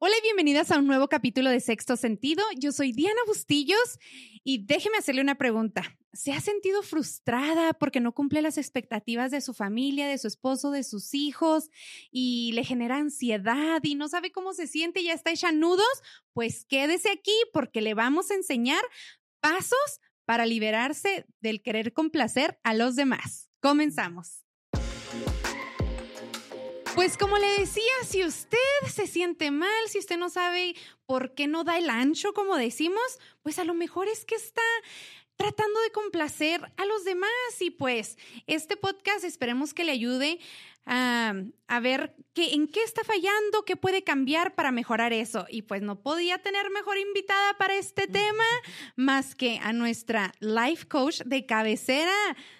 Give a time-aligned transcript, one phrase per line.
[0.00, 2.44] Hola y bienvenidas a un nuevo capítulo de Sexto Sentido.
[2.56, 3.98] Yo soy Diana Bustillos
[4.44, 5.82] y déjeme hacerle una pregunta.
[6.12, 10.70] ¿Se ha sentido frustrada porque no cumple las expectativas de su familia, de su esposo,
[10.70, 11.68] de sus hijos
[12.12, 15.84] y le genera ansiedad y no sabe cómo se siente y ya está hecha nudos?
[16.32, 18.84] Pues quédese aquí porque le vamos a enseñar
[19.40, 23.50] pasos para liberarse del querer complacer a los demás.
[23.58, 24.47] Comenzamos.
[26.98, 28.58] Pues como le decía, si usted
[28.92, 30.74] se siente mal, si usted no sabe
[31.06, 34.64] por qué no da el ancho, como decimos, pues a lo mejor es que está
[35.36, 37.30] tratando de complacer a los demás.
[37.60, 40.40] Y pues este podcast esperemos que le ayude
[40.88, 41.34] a,
[41.68, 45.46] a ver qué, en qué está fallando, qué puede cambiar para mejorar eso.
[45.50, 48.44] Y pues no podía tener mejor invitada para este tema
[48.96, 52.14] más que a nuestra life coach de cabecera,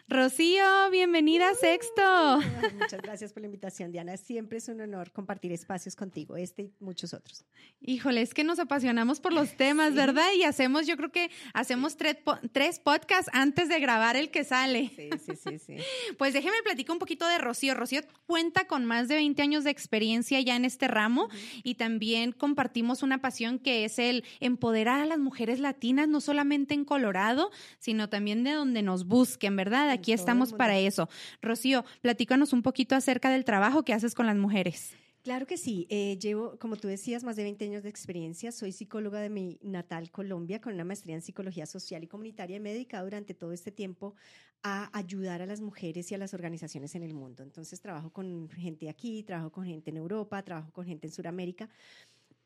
[0.09, 0.91] Rocío.
[0.91, 2.41] Bienvenida a Sexto.
[2.79, 4.17] Muchas gracias por la invitación, Diana.
[4.19, 7.47] Siempre es un honor compartir espacios contigo, este y muchos otros.
[7.81, 10.29] Híjole, es que nos apasionamos por los temas, ¿verdad?
[10.37, 12.19] Y hacemos, yo creo que hacemos tres,
[12.53, 14.91] tres podcasts antes de grabar el que sale.
[14.97, 15.77] Sí, sí, sí, sí.
[16.19, 17.75] Pues déjeme platicar un poquito de Rocío.
[17.75, 21.29] Rocío cuenta con más de 20 años de experiencia ya en este ramo
[21.63, 26.75] y también compartimos una pasión que es el empoderar a las mujeres latinas, no solamente
[26.75, 29.91] en Colorado, sino también de donde nos busquen, ¿verdad?
[29.91, 31.09] Aquí estamos para eso.
[31.43, 34.97] Rocío, platícanos un poquito acerca del trabajo que haces con las mujeres.
[35.29, 35.87] Claro que sí.
[35.91, 38.51] Eh, llevo, como tú decías, más de 20 años de experiencia.
[38.51, 42.61] Soy psicóloga de mi natal Colombia con una maestría en psicología social y comunitaria y
[42.61, 44.15] me he dedicado durante todo este tiempo
[44.63, 47.43] a ayudar a las mujeres y a las organizaciones en el mundo.
[47.43, 51.69] Entonces trabajo con gente aquí, trabajo con gente en Europa, trabajo con gente en Sudamérica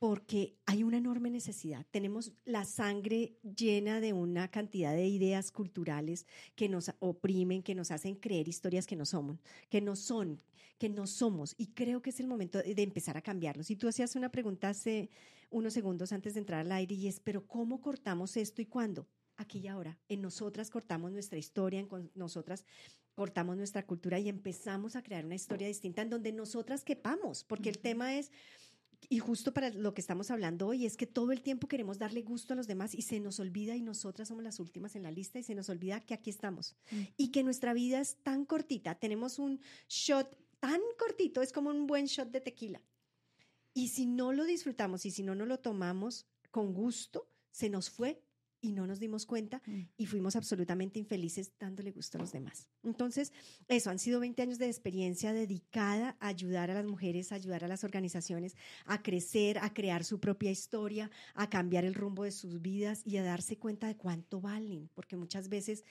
[0.02, 1.86] porque hay una enorme necesidad.
[1.92, 7.92] Tenemos la sangre llena de una cantidad de ideas culturales que nos oprimen, que nos
[7.92, 9.38] hacen creer historias que no somos,
[9.70, 10.42] que no son,
[10.76, 11.54] que no somos.
[11.56, 13.62] Y creo que es el momento de empezar a cambiarlo.
[13.62, 15.08] Si tú hacías una pregunta hace
[15.50, 19.06] unos segundos antes de entrar al aire y es, pero ¿cómo cortamos esto y cuándo?
[19.36, 20.00] Aquí y ahora.
[20.08, 22.64] En nosotras cortamos nuestra historia, en nosotras
[23.14, 27.68] cortamos nuestra cultura y empezamos a crear una historia distinta en donde nosotras quepamos, porque
[27.68, 28.32] el tema es
[29.08, 32.22] y justo para lo que estamos hablando hoy es que todo el tiempo queremos darle
[32.22, 35.10] gusto a los demás y se nos olvida y nosotras somos las últimas en la
[35.10, 37.02] lista y se nos olvida que aquí estamos mm.
[37.16, 41.86] y que nuestra vida es tan cortita, tenemos un shot tan cortito, es como un
[41.86, 42.80] buen shot de tequila.
[43.74, 47.90] Y si no lo disfrutamos y si no nos lo tomamos con gusto, se nos
[47.90, 48.22] fue
[48.62, 49.80] y no nos dimos cuenta mm.
[49.98, 52.68] y fuimos absolutamente infelices dándole gusto a los demás.
[52.82, 53.32] Entonces,
[53.68, 57.64] eso, han sido 20 años de experiencia dedicada a ayudar a las mujeres, a ayudar
[57.64, 58.56] a las organizaciones
[58.86, 63.16] a crecer, a crear su propia historia, a cambiar el rumbo de sus vidas y
[63.16, 65.84] a darse cuenta de cuánto valen, porque muchas veces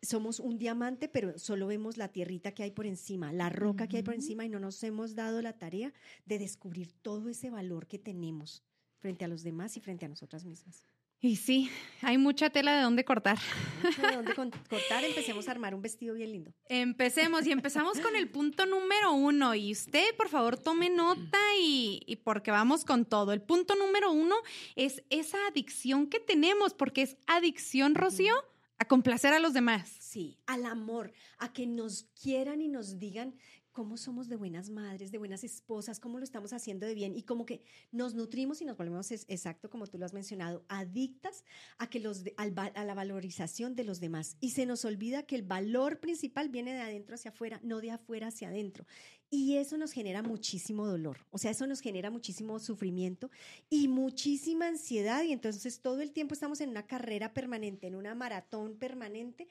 [0.00, 3.98] somos un diamante, pero solo vemos la tierrita que hay por encima, la roca que
[3.98, 5.92] hay por encima y no nos hemos dado la tarea
[6.26, 8.64] de descubrir todo ese valor que tenemos
[8.98, 10.86] frente a los demás y frente a nosotras mismas.
[11.24, 13.38] Y sí, hay mucha tela de dónde cortar.
[13.80, 14.34] Mucho de dónde
[14.68, 16.52] cortar, empecemos a armar un vestido bien lindo.
[16.68, 19.54] Empecemos y empezamos con el punto número uno.
[19.54, 23.32] Y usted, por favor, tome nota y, y, porque vamos con todo.
[23.32, 24.34] El punto número uno
[24.74, 28.34] es esa adicción que tenemos, porque es adicción, Rocío,
[28.78, 29.88] a complacer a los demás.
[30.00, 33.36] Sí, al amor, a que nos quieran y nos digan
[33.72, 37.22] cómo somos de buenas madres, de buenas esposas, cómo lo estamos haciendo de bien y
[37.22, 41.44] como que nos nutrimos y nos volvemos, exacto como tú lo has mencionado, adictas
[41.78, 44.36] a, que los a la valorización de los demás.
[44.40, 47.90] Y se nos olvida que el valor principal viene de adentro hacia afuera, no de
[47.90, 48.86] afuera hacia adentro.
[49.30, 53.30] Y eso nos genera muchísimo dolor, o sea, eso nos genera muchísimo sufrimiento
[53.70, 58.14] y muchísima ansiedad y entonces todo el tiempo estamos en una carrera permanente, en una
[58.14, 59.48] maratón permanente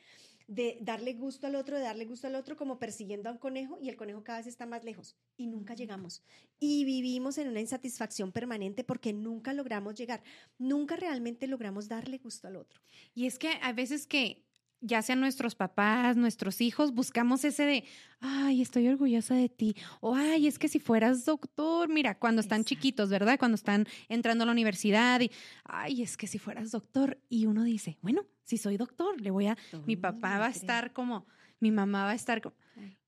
[0.52, 3.80] de darle gusto al otro, de darle gusto al otro, como persiguiendo a un conejo
[3.82, 6.24] y el conejo cada vez está más lejos y nunca llegamos.
[6.60, 10.22] Y vivimos en una insatisfacción permanente porque nunca logramos llegar,
[10.58, 12.82] nunca realmente logramos darle gusto al otro.
[13.16, 14.44] Y es que a veces que
[14.82, 17.84] ya sean nuestros papás, nuestros hijos, buscamos ese de,
[18.20, 22.66] ay, estoy orgullosa de ti, o ay, es que si fueras doctor, mira, cuando están
[22.66, 23.40] chiquitos, ¿verdad?
[23.40, 25.32] Cuando están entrando a la universidad y,
[25.64, 29.48] ay, es que si fueras doctor, y uno dice, bueno, si soy doctor, le voy
[29.48, 31.26] a, mi papá va a estar como,
[31.62, 32.54] mi mamá va a estar como,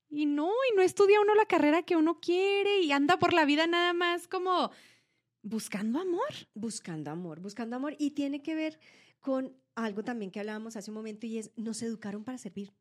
[0.08, 3.44] y no, y no estudia uno la carrera que uno quiere y anda por la
[3.44, 4.70] vida nada más como
[5.42, 6.32] buscando amor.
[6.54, 8.80] Buscando amor, buscando amor, y tiene que ver
[9.20, 12.72] con algo también que hablábamos hace un momento y es, nos educaron para servir,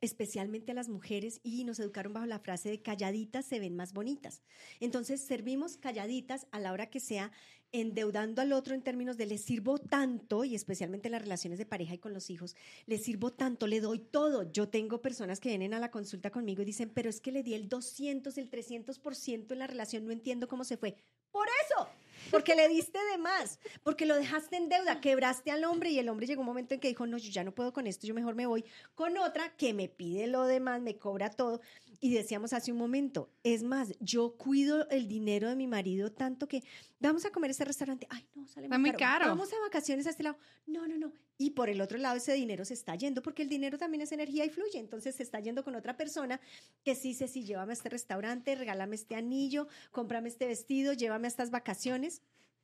[0.00, 3.92] especialmente a las mujeres, y nos educaron bajo la frase de calladitas se ven más
[3.92, 4.44] bonitas.
[4.78, 7.32] Entonces, servimos calladitas a la hora que sea,
[7.72, 11.66] endeudando al otro en términos de le sirvo tanto, y especialmente en las relaciones de
[11.66, 12.54] pareja y con los hijos,
[12.86, 14.50] le sirvo tanto, le doy todo.
[14.52, 17.42] Yo tengo personas que vienen a la consulta conmigo y dicen, pero es que le
[17.42, 20.96] di el 200, el 300% en la relación, no entiendo cómo se fue.
[21.30, 21.88] Por eso,
[22.30, 26.10] porque le diste de más, porque lo dejaste en deuda, quebraste al hombre y el
[26.10, 28.12] hombre llegó un momento en que dijo, no, yo ya no puedo con esto, yo
[28.12, 28.64] mejor me voy
[28.94, 31.62] con otra que me pide lo demás, me cobra todo.
[32.04, 36.48] Y decíamos hace un momento, es más, yo cuido el dinero de mi marido tanto
[36.48, 36.64] que
[36.98, 39.28] vamos a comer este restaurante, ay, no, sale muy, muy caro.
[39.28, 41.12] Vamos a vacaciones a este lado, no, no, no.
[41.38, 44.10] Y por el otro lado ese dinero se está yendo, porque el dinero también es
[44.10, 46.40] energía y fluye, entonces se está yendo con otra persona
[46.82, 51.28] que sí dice, sí, llévame a este restaurante, regálame este anillo, cómprame este vestido, llévame
[51.28, 52.20] a estas vacaciones.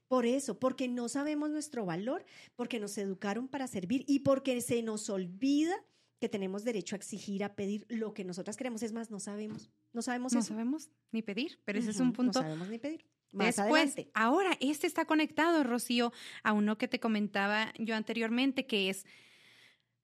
[0.09, 2.25] Por eso, porque no sabemos nuestro valor,
[2.57, 5.77] porque nos educaron para servir y porque se nos olvida
[6.21, 8.83] que tenemos derecho a exigir, a pedir lo que nosotras queremos.
[8.83, 9.71] Es más, no sabemos.
[9.93, 10.49] No sabemos No eso.
[10.49, 12.41] sabemos ni pedir, pero ese es un punto.
[12.41, 13.07] No sabemos ni pedir.
[13.33, 14.11] Más Después, adelante.
[14.15, 16.13] ahora, este está conectado, Rocío,
[16.43, 19.05] a uno que te comentaba yo anteriormente, que es,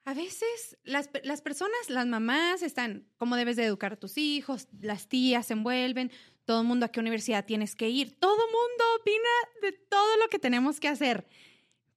[0.05, 4.69] a veces las, las personas, las mamás están, ¿cómo debes de educar a tus hijos?
[4.78, 6.10] Las tías se envuelven,
[6.44, 9.31] todo el mundo a qué universidad tienes que ir, todo el mundo opina
[9.62, 11.26] de todo lo que tenemos que hacer.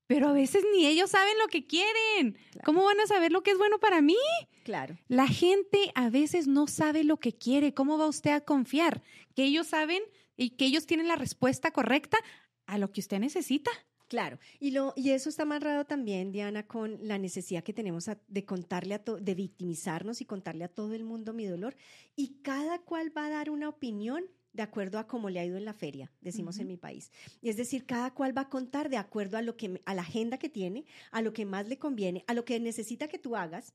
[0.07, 2.33] Pero a veces ni ellos saben lo que quieren.
[2.51, 2.65] Claro.
[2.65, 4.15] ¿Cómo van a saber lo que es bueno para mí?
[4.63, 4.97] Claro.
[5.07, 7.73] La gente a veces no sabe lo que quiere.
[7.73, 9.03] ¿Cómo va usted a confiar?
[9.35, 10.01] Que ellos saben
[10.37, 12.17] y que ellos tienen la respuesta correcta
[12.65, 13.69] a lo que usted necesita.
[14.09, 18.17] Claro, y, lo, y eso está amarrado también, Diana, con la necesidad que tenemos a-
[18.29, 21.75] de contarle a to- de victimizarnos y contarle a todo el mundo mi dolor.
[22.15, 24.23] Y cada cual va a dar una opinión
[24.57, 27.11] de acuerdo a cómo le ha ido en la feria, decimos en mi país.
[27.41, 30.01] Y es decir, cada cual va a contar de acuerdo a lo que a la
[30.01, 33.35] agenda que tiene, a lo que más le conviene, a lo que necesita que tú
[33.37, 33.73] hagas,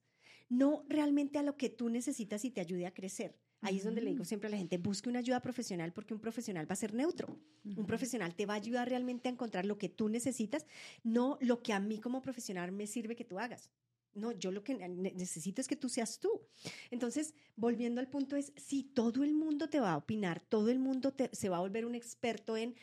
[0.49, 3.39] no realmente a lo que tú necesitas y te ayude a crecer.
[3.63, 4.27] Ahí es donde le digo Ujú.
[4.27, 7.39] siempre a la gente, busque una ayuda profesional porque un profesional va a ser neutro.
[7.75, 10.67] Un profesional te va a ayudar realmente a encontrar lo que tú necesitas,
[11.05, 13.71] no lo que a mí como profesional me sirve que tú hagas.
[14.15, 16.43] No, yo lo que ne- necesito es que tú seas tú.
[16.91, 20.79] Entonces, volviendo al punto es, si todo el mundo te va a opinar, todo el
[20.79, 22.75] mundo te- se va a volver un experto en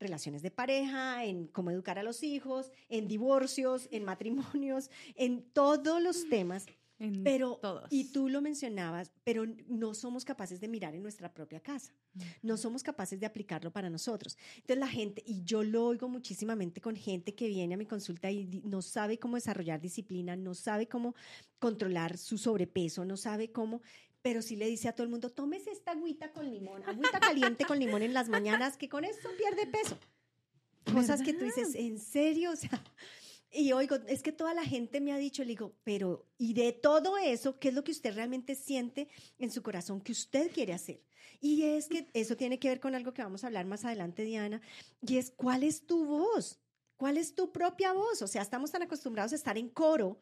[0.00, 6.00] relaciones de pareja, en cómo educar a los hijos, en divorcios, en matrimonios, en todos
[6.02, 6.66] los temas,
[6.98, 7.88] En pero, todos.
[7.90, 11.92] y tú lo mencionabas, pero no somos capaces de mirar en nuestra propia casa
[12.42, 14.36] no somos capaces de aplicarlo para nosotros.
[14.56, 18.30] Entonces la gente, y yo lo oigo muchísimamente con gente que viene a mi consulta
[18.30, 21.14] y no sabe cómo desarrollar disciplina, no sabe cómo
[21.58, 23.82] controlar su sobrepeso, no sabe cómo,
[24.22, 27.64] pero sí le dice a todo el mundo, tómese esta agüita con limón, agüita caliente
[27.64, 29.98] con limón en las mañanas, que con eso pierde peso.
[30.92, 32.52] Cosas que tú dices, ¿en serio?
[32.52, 32.82] O sea,
[33.50, 36.72] y oigo, es que toda la gente me ha dicho, le digo, pero, y de
[36.72, 39.08] todo eso, ¿qué es lo que usted realmente siente
[39.38, 41.02] en su corazón que usted quiere hacer?
[41.40, 44.24] Y es que eso tiene que ver con algo que vamos a hablar más adelante,
[44.24, 44.60] Diana,
[45.00, 46.60] y es cuál es tu voz,
[46.96, 48.22] cuál es tu propia voz.
[48.22, 50.20] O sea, estamos tan acostumbrados a estar en coro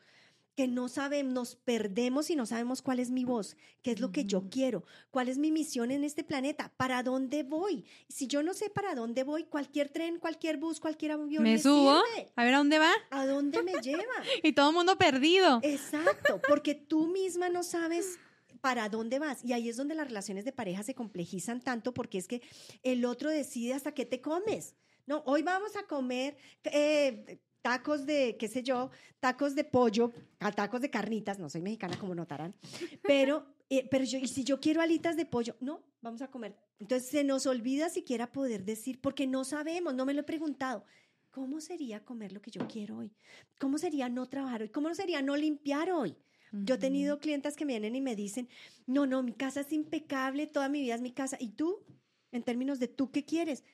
[0.56, 4.10] que no sabemos, nos perdemos y no sabemos cuál es mi voz, qué es lo
[4.10, 4.50] que yo Ujú.
[4.50, 7.84] quiero, cuál es mi misión en este planeta, para dónde voy.
[8.08, 12.00] Si yo no sé para dónde voy, cualquier tren, cualquier bus, cualquier avión Me subo,
[12.14, 12.32] sirve.
[12.34, 12.92] a ver a dónde va.
[13.10, 14.14] ¿A dónde me lleva?
[14.42, 15.60] Y todo el mundo perdido.
[15.62, 18.18] Exacto, porque tú misma no sabes
[18.62, 19.44] para dónde vas.
[19.44, 22.40] Y ahí es donde las relaciones de pareja se complejizan tanto porque es que
[22.82, 24.74] el otro decide hasta qué te comes.
[25.06, 30.12] No, hoy vamos a comer eh, tacos de, qué sé yo, tacos de pollo,
[30.54, 32.54] tacos de carnitas, no soy mexicana como notarán,
[33.02, 36.56] pero, eh, pero yo, y si yo quiero alitas de pollo, no, vamos a comer.
[36.78, 40.84] Entonces se nos olvida siquiera poder decir, porque no sabemos, no me lo he preguntado.
[41.30, 43.10] ¿Cómo sería comer lo que yo quiero hoy?
[43.58, 44.68] ¿Cómo sería no trabajar hoy?
[44.68, 46.16] ¿Cómo sería no limpiar hoy?
[46.52, 48.48] Yo he tenido clientas que me vienen y me dicen,
[48.86, 51.36] no, no, mi casa es impecable, toda mi vida es mi casa.
[51.40, 51.84] ¿Y tú?
[52.30, 53.64] En términos de tú, ¿qué quieres?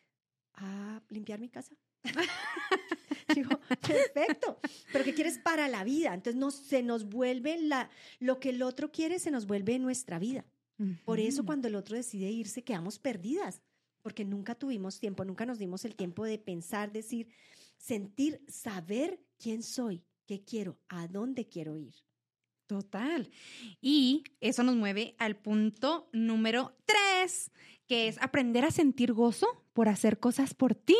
[0.54, 1.76] Ah, limpiar mi casa.
[3.34, 4.58] Digo, perfecto.
[4.92, 6.14] Pero ¿qué quieres para la vida?
[6.14, 10.18] Entonces nos, se nos vuelve la, lo que el otro quiere, se nos vuelve nuestra
[10.18, 10.44] vida.
[11.04, 13.62] Por eso cuando el otro decide irse, quedamos perdidas,
[14.02, 17.28] porque nunca tuvimos tiempo, nunca nos dimos el tiempo de pensar, decir,
[17.76, 21.94] sentir, saber quién soy, qué quiero, a dónde quiero ir.
[22.66, 23.30] Total.
[23.80, 27.52] Y eso nos mueve al punto número tres,
[27.86, 30.96] que es aprender a sentir gozo por hacer cosas por ti.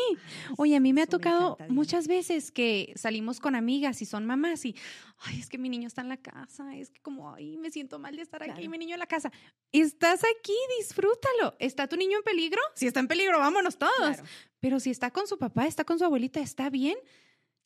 [0.57, 4.25] Oye, a mí me ha Eso tocado muchas veces que salimos con amigas y son
[4.25, 4.75] mamás y,
[5.19, 7.99] ay, es que mi niño está en la casa, es que como, ay, me siento
[7.99, 9.31] mal de estar aquí, mi niño en la casa.
[9.71, 11.55] Estás aquí, disfrútalo.
[11.59, 12.61] ¿Está tu niño en peligro?
[12.75, 13.93] Si está en peligro, vámonos todos.
[13.97, 14.23] Claro,
[14.59, 16.97] Pero si está con su papá, está con su abuelita, está bien,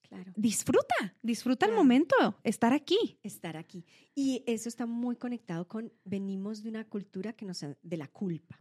[0.01, 0.31] claro.
[0.35, 3.19] disfruta, disfruta el momento, estar aquí.
[3.23, 3.85] Estar aquí.
[4.15, 8.57] Y eso está muy conectado con, venimos de una cultura que nos, de la culpa,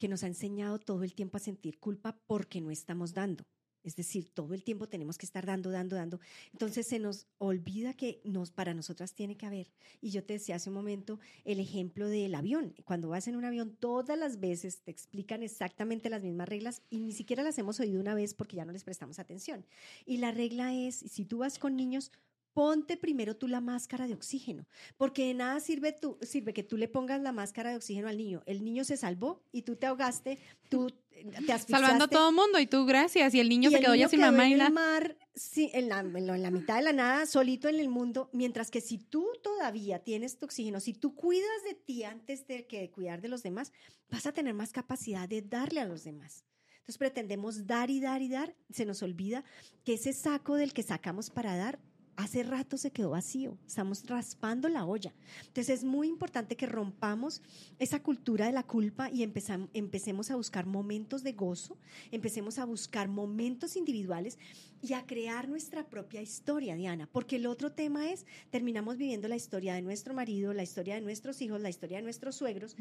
[0.00, 3.44] que nos ha enseñado todo el tiempo a sentir culpa porque no estamos dando.
[3.82, 6.20] Es decir, todo el tiempo tenemos que estar dando, dando, dando.
[6.52, 9.70] Entonces se nos olvida que nos, para nosotras tiene que haber.
[10.00, 12.74] Y yo te decía hace un momento el ejemplo del avión.
[12.84, 17.00] Cuando vas en un avión, todas las veces te explican exactamente las mismas reglas y
[17.00, 19.64] ni siquiera las hemos oído una vez porque ya no les prestamos atención.
[20.04, 22.12] Y la regla es, si tú vas con niños,
[22.52, 24.66] ponte primero tú la máscara de oxígeno,
[24.96, 28.16] porque de nada sirve, tú, sirve que tú le pongas la máscara de oxígeno al
[28.16, 28.42] niño.
[28.46, 30.38] El niño se salvó y tú te ahogaste,
[30.68, 31.72] tú te asfixiaste.
[31.72, 33.34] Salvando a todo el mundo y tú gracias.
[33.34, 36.00] Y el niño se quedó ya sin mamá en y el mar, sí, en, la,
[36.00, 40.00] en la mitad de la nada, solito en el mundo, mientras que si tú todavía
[40.00, 43.42] tienes tu oxígeno, si tú cuidas de ti antes de que de cuidar de los
[43.42, 43.72] demás,
[44.10, 46.44] vas a tener más capacidad de darle a los demás.
[46.80, 49.44] Entonces pretendemos dar y dar y dar, se nos olvida
[49.84, 51.78] que ese saco del que sacamos para dar
[52.16, 55.12] hace rato se quedó vacío, estamos raspando la olla.
[55.46, 57.42] Entonces es muy importante que rompamos
[57.78, 61.76] esa cultura de la culpa y empecemos a buscar momentos de gozo,
[62.10, 64.38] empecemos a buscar momentos individuales
[64.82, 69.36] y a crear nuestra propia historia, Diana, porque el otro tema es, terminamos viviendo la
[69.36, 72.76] historia de nuestro marido, la historia de nuestros hijos, la historia de nuestros suegros,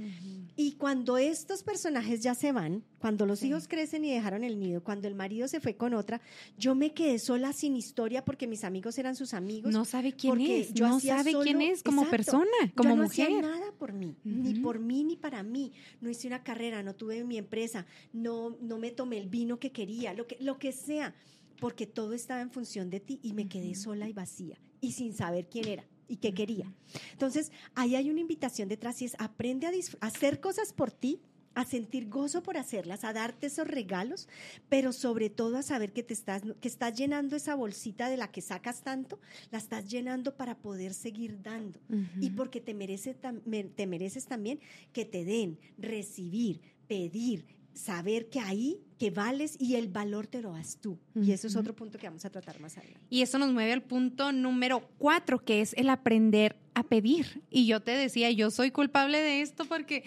[0.55, 4.83] y cuando estos personajes ya se van, cuando los hijos crecen y dejaron el nido,
[4.83, 6.21] cuando el marido se fue con otra,
[6.57, 9.72] yo me quedé sola sin historia porque mis amigos eran sus amigos.
[9.72, 12.46] No sabe quién es, no sabe quién es como persona,
[12.76, 13.28] como yo no mujer.
[13.28, 15.72] Hacía nada por mí, ni por mí ni para mí.
[16.02, 19.72] No hice una carrera, no tuve mi empresa, no, no me tomé el vino que
[19.72, 21.14] quería, lo que, lo que sea
[21.60, 25.14] porque todo estaba en función de ti y me quedé sola y vacía y sin
[25.14, 26.74] saber quién era y qué quería.
[27.12, 29.72] Entonces, ahí hay una invitación detrás y es aprende a,
[30.02, 31.22] hacer cosas por ti,
[31.56, 34.27] a sentir gozo por hacerlas, a darte esos regalos,
[34.70, 38.32] pero sobre todo a saber que te estás que estás llenando esa bolsita de la
[38.32, 39.20] que sacas tanto,
[39.51, 41.79] la estás llenando para poder seguir dando
[42.20, 44.60] y porque te merece te mereces también
[44.94, 50.51] que te den, recibir, pedir, saber que ahí, que vales y el valor te lo
[50.51, 51.00] das tú.
[51.15, 53.06] Y eso es otro punto que vamos a tratar más adelante.
[53.10, 57.41] Y eso nos mueve al punto número cuatro, que es el aprender a pedir.
[57.50, 60.03] Y yo te decía, yo soy culpable de esto porque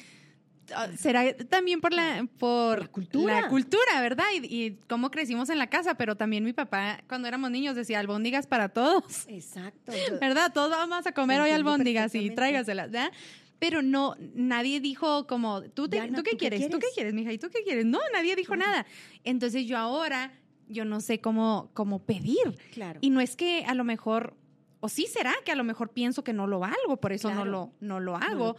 [0.96, 4.24] será también por la por la cultura, la cultura ¿verdad?
[4.34, 8.00] Y, y, cómo crecimos en la casa, pero también mi papá cuando éramos niños decía
[8.00, 9.26] albóndigas para todos.
[9.28, 9.92] Exacto.
[10.20, 10.52] ¿Verdad?
[10.52, 13.12] Todos vamos a comer hoy albóndigas y tráigaselas, ¿verdad?
[13.62, 16.68] pero no, nadie dijo como, ¿tú, te, ¿tú, qué, quieres?
[16.68, 17.32] ¿Tú qué quieres, mija?
[17.32, 17.86] ¿Y tú qué quieres?
[17.86, 18.86] No, nadie dijo nada.
[19.22, 20.32] Entonces yo ahora,
[20.66, 22.58] yo no sé cómo, cómo pedir.
[22.72, 22.98] Claro.
[23.00, 24.34] Y no es que a lo mejor,
[24.80, 27.44] o sí será que a lo mejor pienso que no lo valgo, por eso no,
[27.44, 28.56] lo, no lo hago.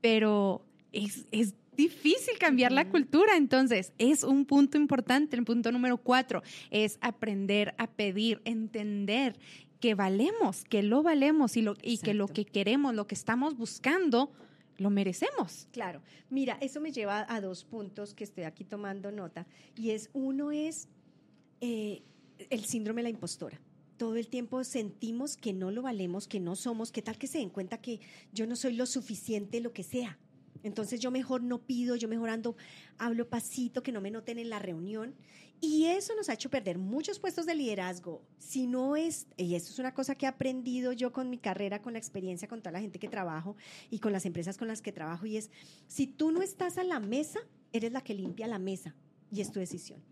[0.00, 3.36] pero es, es difícil cambiar la cultura.
[3.36, 5.36] Entonces, es un punto importante.
[5.36, 9.38] El punto número cuatro es aprender a pedir, entender
[9.80, 13.56] que valemos, que lo valemos y, lo, y que lo que queremos, lo que estamos
[13.56, 14.32] buscando,
[14.78, 15.66] lo merecemos.
[15.72, 16.02] Claro.
[16.30, 19.46] Mira, eso me lleva a dos puntos que estoy aquí tomando nota.
[19.74, 20.88] Y es, uno es
[21.60, 22.02] eh,
[22.50, 23.60] el síndrome de la impostora
[24.02, 27.38] todo el tiempo sentimos que no lo valemos, que no somos, que tal que se
[27.38, 28.00] den cuenta que
[28.32, 30.18] yo no soy lo suficiente, lo que sea.
[30.62, 32.56] Entonces yo mejor no pido, yo mejor ando,
[32.98, 35.14] hablo pasito, que no me noten en la reunión.
[35.60, 38.20] Y eso nos ha hecho perder muchos puestos de liderazgo.
[38.38, 41.80] Si no es, y eso es una cosa que he aprendido yo con mi carrera,
[41.80, 43.56] con la experiencia, con toda la gente que trabajo
[43.88, 45.50] y con las empresas con las que trabajo, y es,
[45.86, 47.38] si tú no estás a la mesa,
[47.72, 48.94] eres la que limpia la mesa
[49.30, 50.02] y es tu decisión.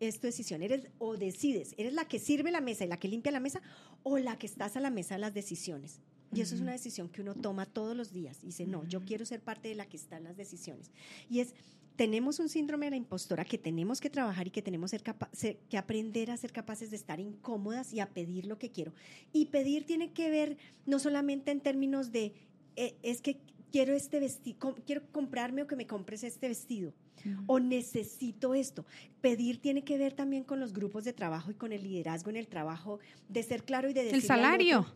[0.00, 0.62] Es tu decisión.
[0.62, 3.60] Eres o decides, eres la que sirve la mesa y la que limpia la mesa
[4.02, 6.00] o la que estás a la mesa de las decisiones.
[6.34, 8.38] Y eso es una decisión que uno toma todos los días.
[8.42, 10.90] Y dice, no, yo quiero ser parte de la que están las decisiones.
[11.30, 11.54] Y es,
[11.96, 16.30] tenemos un síndrome de la impostora que tenemos que trabajar y que tenemos que aprender
[16.30, 18.92] a ser capaces de estar incómodas y a pedir lo que quiero.
[19.32, 22.34] Y pedir tiene que ver no solamente en términos de,
[22.76, 23.38] eh, es que
[23.70, 26.92] quiero este vestido, quiero comprarme o que me compres este vestido.
[27.46, 28.84] O necesito esto.
[29.22, 32.36] Pedir tiene que ver también con los grupos de trabajo y con el liderazgo en
[32.36, 32.98] el trabajo,
[33.30, 34.16] de ser claro y de decir.
[34.16, 34.86] El salario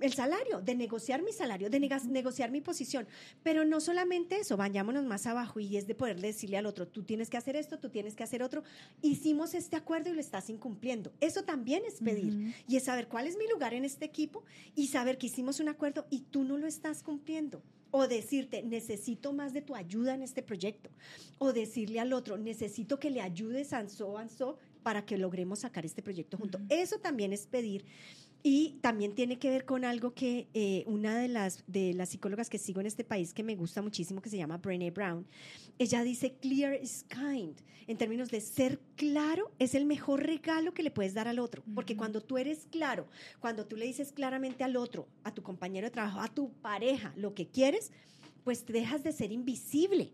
[0.00, 3.06] el salario, de negociar mi salario, de negociar mi posición.
[3.42, 7.02] Pero no solamente eso, vayámonos más abajo y es de poder decirle al otro, tú
[7.02, 8.62] tienes que hacer esto, tú tienes que hacer otro.
[9.02, 11.12] Hicimos este acuerdo y lo estás incumpliendo.
[11.20, 14.44] Eso también es pedir y es saber cuál es mi lugar en este equipo
[14.74, 17.62] y saber que hicimos un acuerdo y tú no lo estás cumpliendo.
[17.92, 20.90] O decirte, necesito más de tu ayuda en este proyecto.
[21.38, 25.84] O decirle al otro, necesito que le ayudes a so, so para que logremos sacar
[25.84, 26.60] este proyecto junto.
[26.68, 27.84] Eso también es pedir.
[28.42, 32.48] Y también tiene que ver con algo que eh, una de las, de las psicólogas
[32.48, 35.26] que sigo en este país que me gusta muchísimo, que se llama Brené Brown,
[35.78, 37.56] ella dice, clear is kind,
[37.86, 41.62] en términos de ser claro es el mejor regalo que le puedes dar al otro,
[41.74, 43.08] porque cuando tú eres claro,
[43.40, 47.12] cuando tú le dices claramente al otro, a tu compañero de trabajo, a tu pareja,
[47.16, 47.92] lo que quieres,
[48.44, 50.12] pues te dejas de ser invisible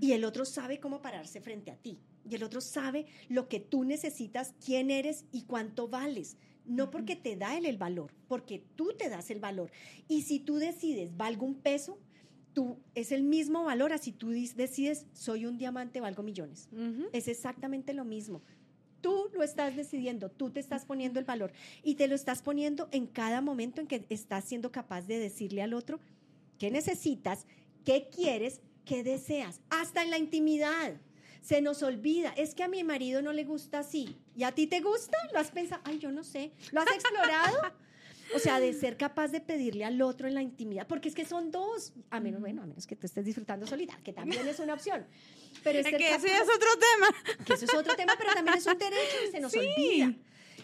[0.00, 1.98] y el otro sabe cómo pararse frente a ti.
[2.28, 6.36] Y el otro sabe lo que tú necesitas, quién eres y cuánto vales.
[6.66, 9.70] No porque te da él el valor, porque tú te das el valor.
[10.08, 11.98] Y si tú decides, valgo un peso,
[12.54, 16.68] tú es el mismo valor a si tú decides, soy un diamante, valgo millones.
[17.12, 18.40] Es exactamente lo mismo.
[19.00, 21.52] Tú lo estás decidiendo, tú te estás poniendo el valor
[21.82, 25.60] y te lo estás poniendo en cada momento en que estás siendo capaz de decirle
[25.60, 26.00] al otro
[26.58, 27.46] qué necesitas,
[27.84, 30.98] qué quieres, qué deseas, hasta en la intimidad.
[31.44, 34.16] Se nos olvida, es que a mi marido no le gusta así.
[34.34, 35.18] ¿Y a ti te gusta?
[35.30, 35.82] ¿Lo has pensado?
[35.84, 36.52] Ay, yo no sé.
[36.72, 37.74] ¿Lo has explorado?
[38.34, 41.26] O sea, de ser capaz de pedirle al otro en la intimidad, porque es que
[41.26, 44.58] son dos, a menos, bueno, a menos que tú estés disfrutando solita, que también es
[44.58, 45.06] una opción.
[45.62, 47.44] Pero es que ese es otro tema.
[47.44, 50.14] Que eso es otro tema, pero también es un derecho y se nos olvida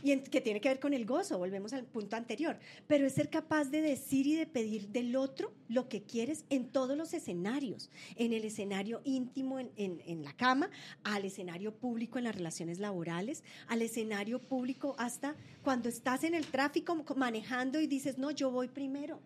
[0.03, 3.31] y que tiene que ver con el gozo, volvemos al punto anterior, pero es ser
[3.31, 7.91] capaz de decir y de pedir del otro lo que quieres en todos los escenarios,
[8.17, 10.71] en el escenario íntimo en, en, la cama,
[11.05, 16.47] al escenario público en las relaciones laborales, al escenario público hasta cuando estás en el
[16.47, 19.21] tráfico manejando y dices, no, yo voy primero.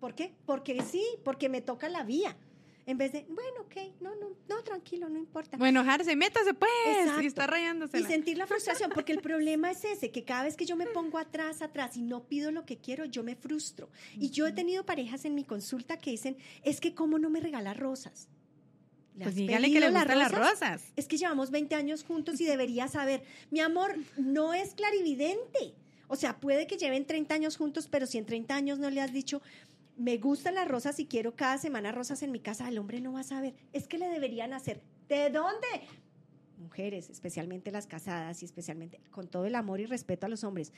[0.00, 0.32] ¿Por qué?
[0.46, 2.36] Porque sí, porque me toca la vía
[2.88, 5.58] en vez de, bueno, ok, no, no, no, tranquilo, no importa.
[5.58, 8.00] Bueno, enojarse, métase pues, y está rayándose.
[8.00, 10.86] Y sentir la frustración, porque el problema es ese, que cada vez que yo me
[10.86, 13.90] pongo atrás, atrás y no pido lo que quiero, yo me frustro.
[14.18, 17.40] Y yo he tenido parejas en mi consulta que dicen, es que cómo no me
[17.40, 18.28] regala rosas.
[19.22, 20.84] Pues dígale que le gustan las rosas?
[20.96, 25.74] Es que llevamos 20 años juntos y debería saber, mi amor, no es clarividente.
[26.06, 29.02] O sea, puede que lleven 30 años juntos, pero si en 30 años no le
[29.02, 29.42] has dicho,
[29.98, 33.12] me gustan las rosas y quiero cada semana rosas en mi casa, el hombre no
[33.12, 33.54] va a saber.
[33.72, 34.80] Es que le deberían hacer.
[35.08, 35.66] ¿De dónde?
[36.56, 40.72] Mujeres, especialmente las casadas y especialmente con todo el amor y respeto a los hombres.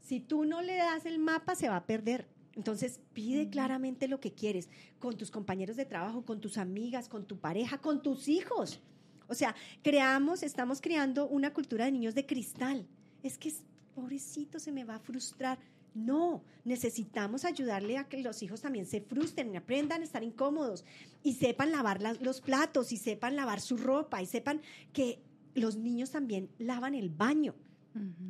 [0.00, 2.26] Si tú no le das el mapa, se va a perder.
[2.54, 4.68] Entonces pide claramente lo que quieres
[4.98, 8.80] con tus compañeros de trabajo, con tus amigas, con tu pareja, con tus hijos.
[9.28, 12.86] O sea, creamos, estamos creando una cultura de niños de cristal.
[13.22, 13.52] Es que,
[13.94, 15.58] pobrecito, se me va a frustrar.
[15.96, 20.84] No, necesitamos ayudarle a que los hijos también se frustren, y aprendan a estar incómodos
[21.22, 24.60] y sepan lavar los platos y sepan lavar su ropa y sepan
[24.92, 25.22] que
[25.54, 27.54] los niños también lavan el baño.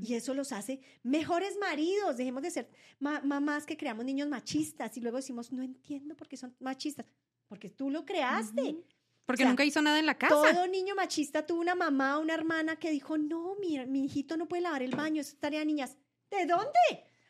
[0.00, 2.16] Y eso los hace mejores maridos.
[2.16, 2.70] Dejemos de ser
[3.00, 7.05] mamás que creamos niños machistas y luego decimos, no entiendo por qué son machistas.
[7.48, 8.76] Porque tú lo creaste.
[9.24, 10.37] Porque nunca hizo nada en la casa.
[10.37, 14.46] Todo niño machista tuvo una mamá, una hermana que dijo, no, mi, mi hijito no
[14.46, 15.96] puede lavar el baño, es tarea de niñas.
[16.31, 16.70] ¿De dónde?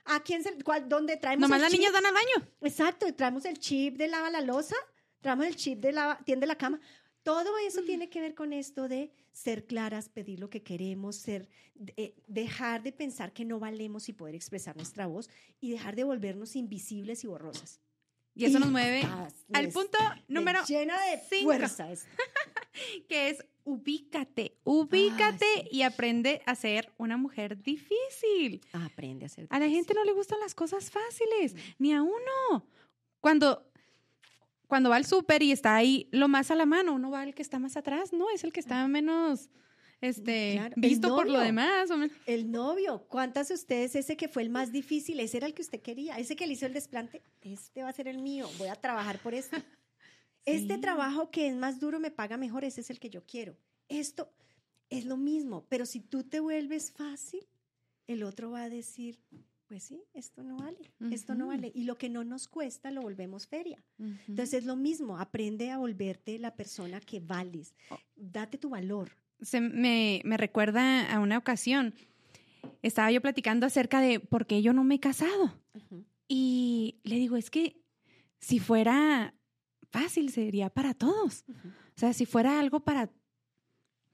[0.07, 2.49] ¿A quién se, cuál, dónde traemos Nomás las niñas van al baño.
[2.63, 4.77] Exacto, traemos el chip de lava la losa,
[5.21, 6.81] traemos el chip de lava, tiende la cama.
[7.23, 11.49] Todo eso tiene que ver con esto de ser claras, pedir lo que queremos, ser,
[11.97, 15.29] eh, dejar de pensar que no valemos y poder expresar nuestra voz
[15.61, 17.81] y dejar de volvernos invisibles y borrosas.
[18.37, 19.03] Y eso nos mueve
[19.55, 21.89] al punto número llena de fuerza.
[23.09, 28.63] que es ubícate, ubícate y aprende a ser una mujer difícil.
[28.73, 31.59] Aprende a ser A la gente no le gustan las cosas fáciles, mm.
[31.79, 32.65] ni a uno.
[33.21, 33.71] Cuando
[34.69, 37.35] cuando va al súper y está ahí lo más a la mano, uno va al
[37.35, 39.49] que está más atrás, no, es el que está menos
[40.01, 41.89] este, visto por lo demás.
[42.27, 45.63] El novio, ¿cuántas de ustedes ese que fue el más difícil, ese era el que
[45.63, 48.69] usted quería, ese que le hizo el desplante, este va a ser el mío, voy
[48.69, 49.57] a trabajar por esto.
[50.47, 53.57] Este trabajo que es más duro me paga mejor, ese es el que yo quiero.
[53.89, 54.33] Esto
[54.91, 57.47] es lo mismo, pero si tú te vuelves fácil,
[58.07, 59.19] el otro va a decir,
[59.67, 61.73] pues sí, esto no vale, esto no vale.
[61.75, 63.83] Y lo que no nos cuesta lo volvemos feria.
[63.99, 67.75] Entonces es lo mismo, aprende a volverte la persona que vales,
[68.15, 69.11] date tu valor.
[69.41, 71.95] Se me, me recuerda a una ocasión,
[72.83, 75.61] estaba yo platicando acerca de por qué yo no me he casado.
[76.29, 77.81] Y le digo, es que
[78.39, 79.35] si fuera
[79.91, 81.45] fácil sería para todos.
[81.49, 83.11] O sea, si fuera algo para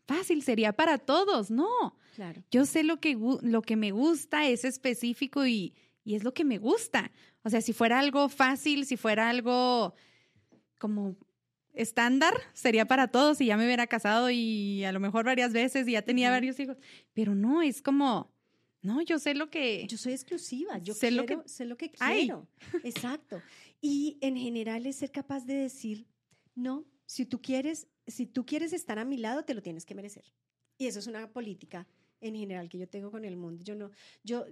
[0.06, 1.96] fácil sería para todos, no.
[2.14, 2.42] Claro.
[2.50, 6.44] Yo sé lo que, lo que me gusta, es específico y, y es lo que
[6.44, 7.11] me gusta.
[7.42, 9.94] O sea, si fuera algo fácil, si fuera algo
[10.78, 11.16] como
[11.74, 15.88] estándar, sería para todos y ya me hubiera casado y a lo mejor varias veces
[15.88, 16.76] y ya tenía varios hijos.
[17.14, 18.32] Pero no, es como,
[18.83, 19.87] no, yo sé lo que...
[19.87, 22.49] Yo soy exclusiva, yo sé, lo, que, sé lo que quiero.
[22.83, 23.40] Exacto.
[23.81, 26.07] Y en general es ser capaz de decir,
[26.55, 29.95] no, si tú quieres, si tú quieres estar a mi lado, te lo tienes que
[29.95, 30.25] merecer.
[30.79, 31.87] Y eso es una política
[32.21, 33.62] en general que yo tengo con el mundo.
[33.62, 33.90] Yo no,
[34.25, 34.47] yo,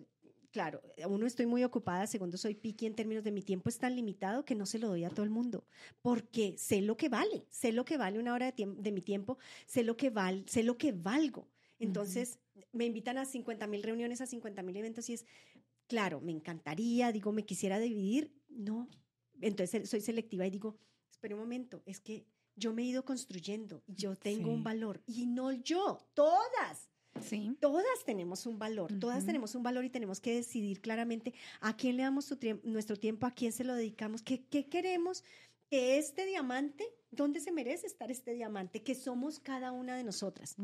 [0.53, 3.97] claro, uno estoy muy ocupada, segundo soy piqui en términos de mi tiempo es tan
[3.97, 5.65] limitado que no se lo doy a todo el mundo,
[6.03, 9.39] porque sé lo que vale, sé lo que vale una hora de, de mi tiempo,
[9.67, 11.49] sé lo que val, sé lo que valgo.
[11.81, 12.39] Entonces,
[12.73, 15.27] me invitan a 50 mil reuniones, a 50 mil eventos y es,
[15.89, 18.89] claro, me encantaría, digo, me quisiera dividir, no,
[19.41, 20.77] entonces soy selectiva y digo,
[21.11, 25.27] espera un momento, es que yo me he ido construyendo, yo tengo un valor y
[25.27, 26.91] no yo, todas.
[27.21, 27.57] Sí.
[27.61, 31.97] Todas tenemos un valor, todas tenemos un valor y tenemos que decidir claramente a quién
[31.97, 35.25] le damos nuestro tiempo, a quién se lo dedicamos, qué, qué queremos
[35.71, 38.83] que este diamante, ¿dónde se merece estar este diamante?
[38.83, 40.57] Que somos cada una de nosotras.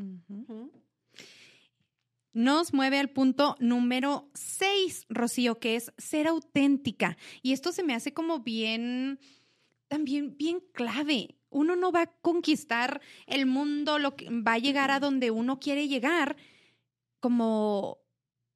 [2.33, 7.17] Nos mueve al punto número seis, Rocío, que es ser auténtica.
[7.41, 9.19] Y esto se me hace como bien,
[9.87, 11.35] también bien clave.
[11.49, 15.59] Uno no va a conquistar el mundo, lo que, va a llegar a donde uno
[15.59, 16.35] quiere llegar
[17.19, 17.97] como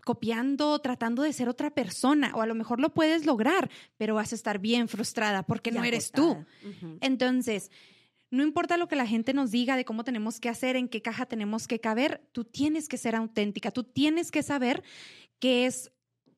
[0.04, 4.32] copiando, tratando de ser otra persona, o a lo mejor lo puedes lograr, pero vas
[4.32, 6.46] a estar bien frustrada porque no eres tú.
[7.02, 7.72] Entonces,
[8.32, 11.02] no importa lo que la gente nos diga de cómo tenemos que hacer, en qué
[11.02, 14.84] caja tenemos que caber, tú tienes que ser auténtica, tú tienes que saber
[15.40, 15.92] qué es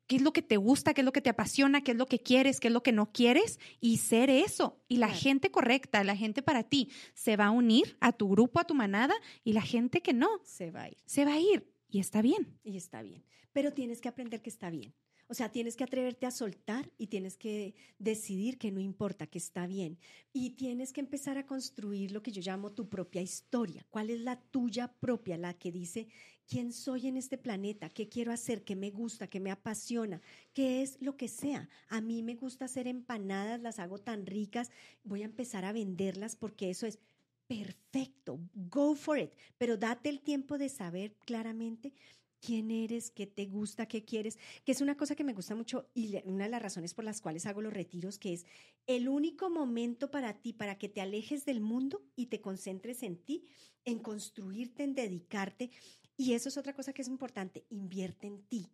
[0.05, 2.07] qué es lo que te gusta, qué es lo que te apasiona, qué es lo
[2.07, 4.83] que quieres, qué es lo que no quieres y ser eso.
[4.89, 5.21] Y la Claro.
[5.21, 8.73] gente correcta, la gente para ti, se va a unir a tu grupo, a tu
[8.75, 9.13] manada
[9.45, 10.97] y la gente que no, Se va a ir.
[11.05, 12.59] se va a ir y está bien.
[12.63, 13.23] Y está bien.
[13.53, 14.93] Pero tienes que aprender que está bien.
[15.27, 19.37] O sea, tienes que atreverte a soltar y tienes que decidir que no importa, que
[19.37, 19.97] está bien.
[20.31, 23.85] Y tienes que empezar a construir lo que yo llamo tu propia historia.
[23.89, 25.37] ¿Cuál es la tuya propia?
[25.37, 26.07] La que dice,
[26.47, 27.89] ¿quién soy en este planeta?
[27.89, 28.63] ¿Qué quiero hacer?
[28.63, 29.27] ¿Qué me gusta?
[29.27, 30.21] ¿Qué me apasiona?
[30.53, 31.69] ¿Qué es lo que sea?
[31.87, 34.71] A mí me gusta hacer empanadas, las hago tan ricas,
[35.03, 36.99] voy a empezar a venderlas porque eso es
[37.47, 38.39] perfecto.
[38.53, 39.31] Go for it.
[39.57, 41.93] Pero date el tiempo de saber claramente
[42.43, 45.89] quién eres, qué te gusta, qué quieres, que es una cosa que me gusta mucho
[45.93, 48.45] y una de las razones por las cuales hago los retiros, que es
[48.85, 53.17] el único momento para ti, para que te alejes del mundo y te concentres en
[53.17, 53.45] ti,
[53.85, 55.71] en construirte, en dedicarte.
[56.17, 58.67] Y eso es otra cosa que es importante, invierte en ti.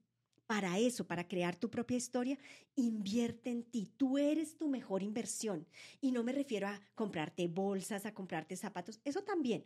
[0.48, 2.40] Para eso, para crear tu propia historia,
[2.76, 3.92] invierte en ti.
[3.98, 5.68] Tú eres tu mejor inversión.
[6.02, 9.64] Y no me refiero a comprarte bolsas, a comprarte zapatos, eso también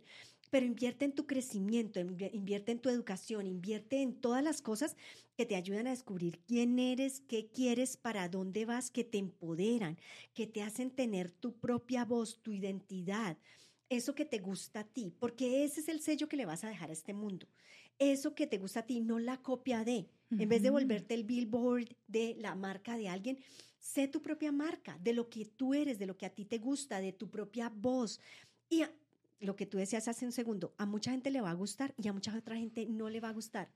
[0.50, 4.96] pero invierte en tu crecimiento, invi- invierte en tu educación, invierte en todas las cosas
[5.36, 9.98] que te ayudan a descubrir quién eres, qué quieres, para dónde vas, que te empoderan,
[10.32, 13.36] que te hacen tener tu propia voz, tu identidad,
[13.88, 16.68] eso que te gusta a ti, porque ese es el sello que le vas a
[16.68, 17.46] dejar a este mundo.
[17.98, 20.08] Eso que te gusta a ti, no la copia de.
[20.36, 23.38] En vez de volverte el billboard de la marca de alguien,
[23.78, 26.58] sé tu propia marca, de lo que tú eres, de lo que a ti te
[26.58, 28.20] gusta, de tu propia voz.
[28.68, 28.82] Y
[29.40, 32.08] lo que tú decías hace un segundo, a mucha gente le va a gustar y
[32.08, 33.70] a mucha otra gente no le va a gustar.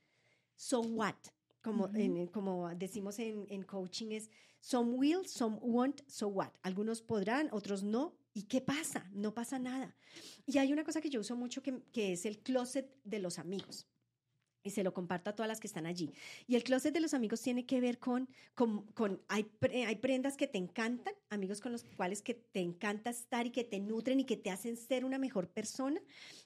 [0.57, 1.15] So what?
[1.63, 6.51] Como, en- como decimos en, en coaching es, some will, some won't, so what?
[6.63, 8.17] Algunos podrán, otros no.
[8.35, 9.09] ¿Y qué pasa?
[9.13, 9.97] No pasa nada.
[10.47, 13.39] Y hay una cosa que yo uso mucho que, que es el closet de los
[13.39, 13.87] amigos.
[14.69, 16.13] Y se lo comparto a todas las que están allí.
[16.47, 19.47] Y el closet de los amigos tiene que ver con, con, con- hay,
[19.87, 23.65] hay prendas que te encantan, amigos con los cuales que te encanta estar y que
[23.65, 26.01] te nutren y que te hacen ser una mejor persona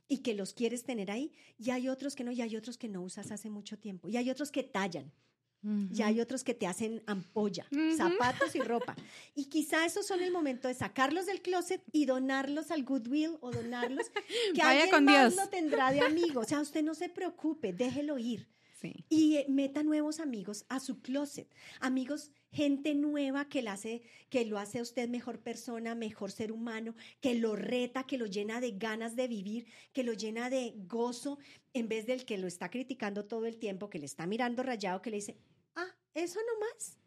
[0.08, 1.32] y que los quieres tener ahí.
[1.58, 4.08] Y hay otros que no, y hay otros que no usas hace mucho tiempo.
[4.08, 5.12] Y hay otros que tallan.
[5.64, 8.96] Y hay otros que te hacen ampolla, zapatos y ropa.
[9.36, 13.52] Y quizá esos son el momento de sacarlos del closet y donarlos al Goodwill o
[13.52, 14.10] donarlos
[14.54, 15.44] que Vaya alguien con más Dios.
[15.44, 16.40] lo tendrá de amigo.
[16.40, 18.48] O sea, usted no se preocupe, déjelo ir.
[18.80, 19.04] Sí.
[19.08, 21.48] Y eh, meta nuevos amigos a su closet.
[21.78, 26.50] Amigos, gente nueva que, la hace, que lo hace a usted mejor persona, mejor ser
[26.50, 30.74] humano, que lo reta, que lo llena de ganas de vivir, que lo llena de
[30.88, 31.38] gozo,
[31.72, 35.00] en vez del que lo está criticando todo el tiempo, que le está mirando rayado,
[35.00, 35.36] que le dice,
[36.14, 36.98] eso nomás.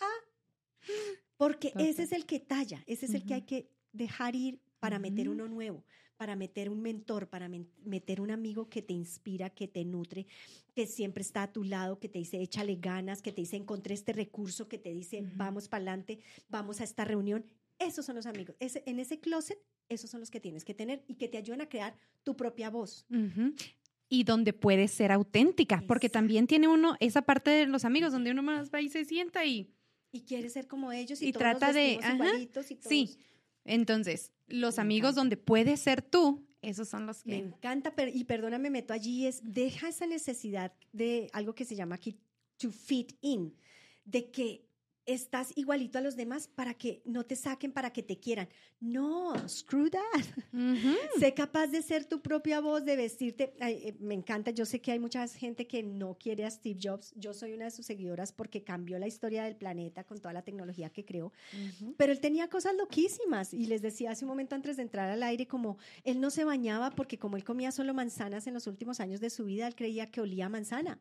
[0.00, 0.90] Ah.
[1.36, 4.98] Porque ese es el que talla, ese es el que hay que dejar ir para
[4.98, 5.84] meter uno nuevo,
[6.16, 7.48] para meter un mentor, para
[7.84, 10.26] meter un amigo que te inspira, que te nutre,
[10.74, 13.94] que siempre está a tu lado, que te dice échale ganas, que te dice encontré
[13.94, 17.44] este recurso, que te dice vamos para adelante, vamos a esta reunión.
[17.78, 18.56] Esos son los amigos.
[18.58, 19.58] Ese- en ese closet,
[19.90, 22.70] esos son los que tienes que tener y que te ayudan a crear tu propia
[22.70, 23.04] voz.
[24.08, 28.30] Y donde puedes ser auténtica, porque también tiene uno esa parte de los amigos donde
[28.30, 29.72] uno más va y se sienta y
[30.12, 33.18] Y quieres ser como ellos y, Y todos nos trata de- ajá, igualitos y sí.
[33.64, 35.20] entonces los Me amigos encanta.
[35.20, 39.26] donde puedes ser tú, esos son los Me que encanta, per- y perdóname, meto allí,
[39.26, 42.16] es deja esa necesidad de algo que se llama aquí
[42.58, 43.54] to fit in,
[44.04, 44.65] de que
[45.06, 48.48] estás igualito a los demás para que no te saquen, para que te quieran.
[48.80, 50.02] No, screw that.
[51.18, 53.54] Sé capaz de ser tu propia voz, de vestirte.
[53.60, 56.78] Ay, eh, me encanta, yo sé que hay mucha gente que no quiere a Steve
[56.82, 57.14] Jobs.
[57.16, 60.42] Yo soy una de sus seguidoras porque cambió la historia del planeta con toda la
[60.42, 61.32] tecnología que creó.
[61.96, 65.22] Pero él tenía cosas loquísimas y les decía hace un momento antes de entrar al
[65.22, 69.00] aire como él no se bañaba porque como él comía solo manzanas en los últimos
[69.00, 71.00] años de su vida, él creía que olía a manzana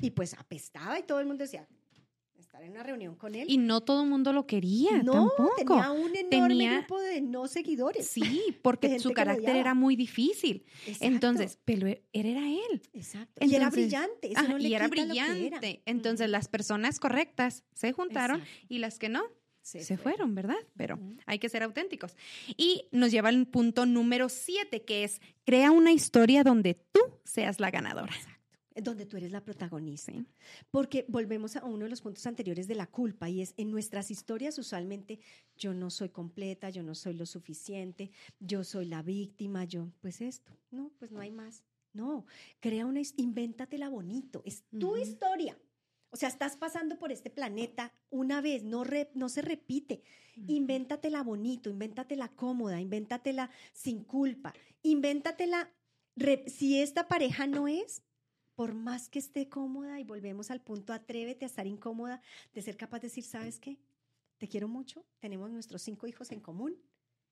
[0.00, 1.68] y pues apestaba y todo el mundo decía,
[2.56, 3.46] estar en una reunión con él.
[3.48, 5.54] Y no todo el mundo lo quería no, tampoco.
[5.74, 8.06] tenía un enorme Tenía- grupo de no seguidores.
[8.08, 10.64] Sí, porque su carácter era muy difícil.
[10.86, 12.82] Exacto, Entonces, pero él era él.
[12.92, 13.44] exacto.
[13.44, 14.32] y era entonces- brillante.
[14.32, 15.82] Eso Ajá, no le y era brillante.
[15.86, 18.66] Entonces, las personas correctas se juntaron Exacto.
[18.68, 19.22] y las que no
[19.62, 20.16] Se se, fueron.
[20.16, 20.66] fueron, ¿verdad?
[20.76, 22.16] Pero hay que ser auténticos.
[22.56, 27.60] Y nos lleva al punto número siete, que es crea una historia donde tú seas
[27.60, 28.12] la ganadora.
[28.82, 30.12] Donde tú eres la protagonista.
[30.70, 34.10] Porque volvemos a uno de los puntos anteriores de la culpa y es en nuestras
[34.10, 35.18] historias usualmente
[35.56, 38.10] yo no soy completa, yo no soy lo suficiente,
[38.40, 41.64] yo soy la víctima, yo pues esto, no, pues no hay más.
[41.92, 42.26] No,
[42.60, 45.58] crea una, invéntatela bonito, es tu historia.
[46.10, 50.02] O sea, estás pasando por este planeta una vez, no, re- no se repite.
[50.46, 55.70] Invéntatela bonito, invéntatela cómoda, invéntatela sin culpa, invéntatela,
[56.16, 58.02] re- si esta pareja no es,
[58.56, 62.20] por más que esté cómoda, y volvemos al punto, atrévete a estar incómoda,
[62.54, 63.78] de ser capaz de decir, ¿sabes qué?
[64.38, 66.76] Te quiero mucho, tenemos nuestros cinco hijos en común,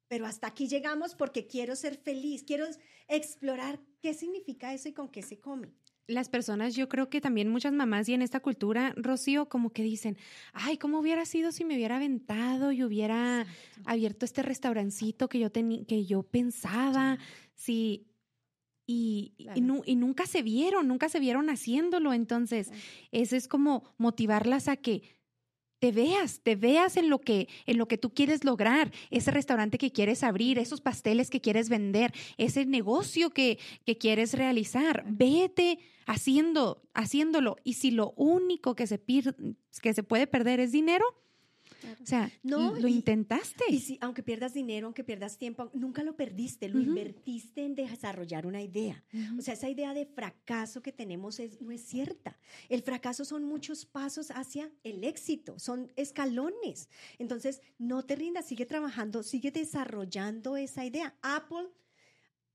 [0.06, 2.66] pero hasta aquí llegamos porque quiero ser feliz, quiero
[3.08, 5.72] explorar qué significa eso y con qué se come.
[6.06, 9.82] Las personas, yo creo que también muchas mamás y en esta cultura, Rocío, como que
[9.82, 10.18] dicen,
[10.52, 13.46] ay, ¿cómo hubiera sido si me hubiera aventado y hubiera
[13.86, 17.18] abierto este restaurancito que yo, que yo pensaba?
[17.54, 18.06] Sí.
[18.86, 19.60] Y, y Claro.
[19.62, 22.12] nu- y nunca se vieron, nunca se vieron haciéndolo.
[22.12, 22.82] Entonces, Claro.
[23.12, 25.02] eso es como motivarlas a que
[25.80, 29.76] te veas, te veas en lo que en lo que tú quieres lograr, ese restaurante
[29.76, 35.04] que quieres abrir, esos pasteles que quieres vender, ese negocio que, que quieres realizar.
[35.08, 37.56] Vete haciendo, haciéndolo.
[37.64, 38.98] Y si lo único que se,
[39.82, 41.04] que se puede perder es dinero,
[42.02, 43.64] o sea, No, lo y- intentaste.
[43.68, 48.46] Y si, aunque pierdas dinero, aunque pierdas tiempo, nunca lo perdiste, lo invertiste en desarrollar
[48.46, 49.04] una idea.
[49.12, 49.38] Ujú.
[49.38, 52.38] O sea, esa idea de fracaso que tenemos es, no es cierta.
[52.68, 56.88] El fracaso son muchos pasos hacia el éxito, son escalones.
[57.18, 61.14] Entonces, no te rindas, sigue trabajando, sigue desarrollando esa idea.
[61.22, 61.68] Apple,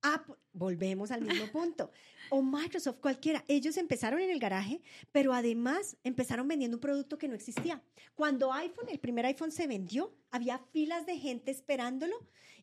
[0.01, 1.91] Apple, volvemos al mismo punto.
[2.29, 3.43] O Microsoft, cualquiera.
[3.47, 4.81] Ellos empezaron en el garaje,
[5.11, 7.81] pero además empezaron vendiendo un producto que no existía.
[8.15, 12.15] Cuando iPhone, el primer iPhone se vendió, había filas de gente esperándolo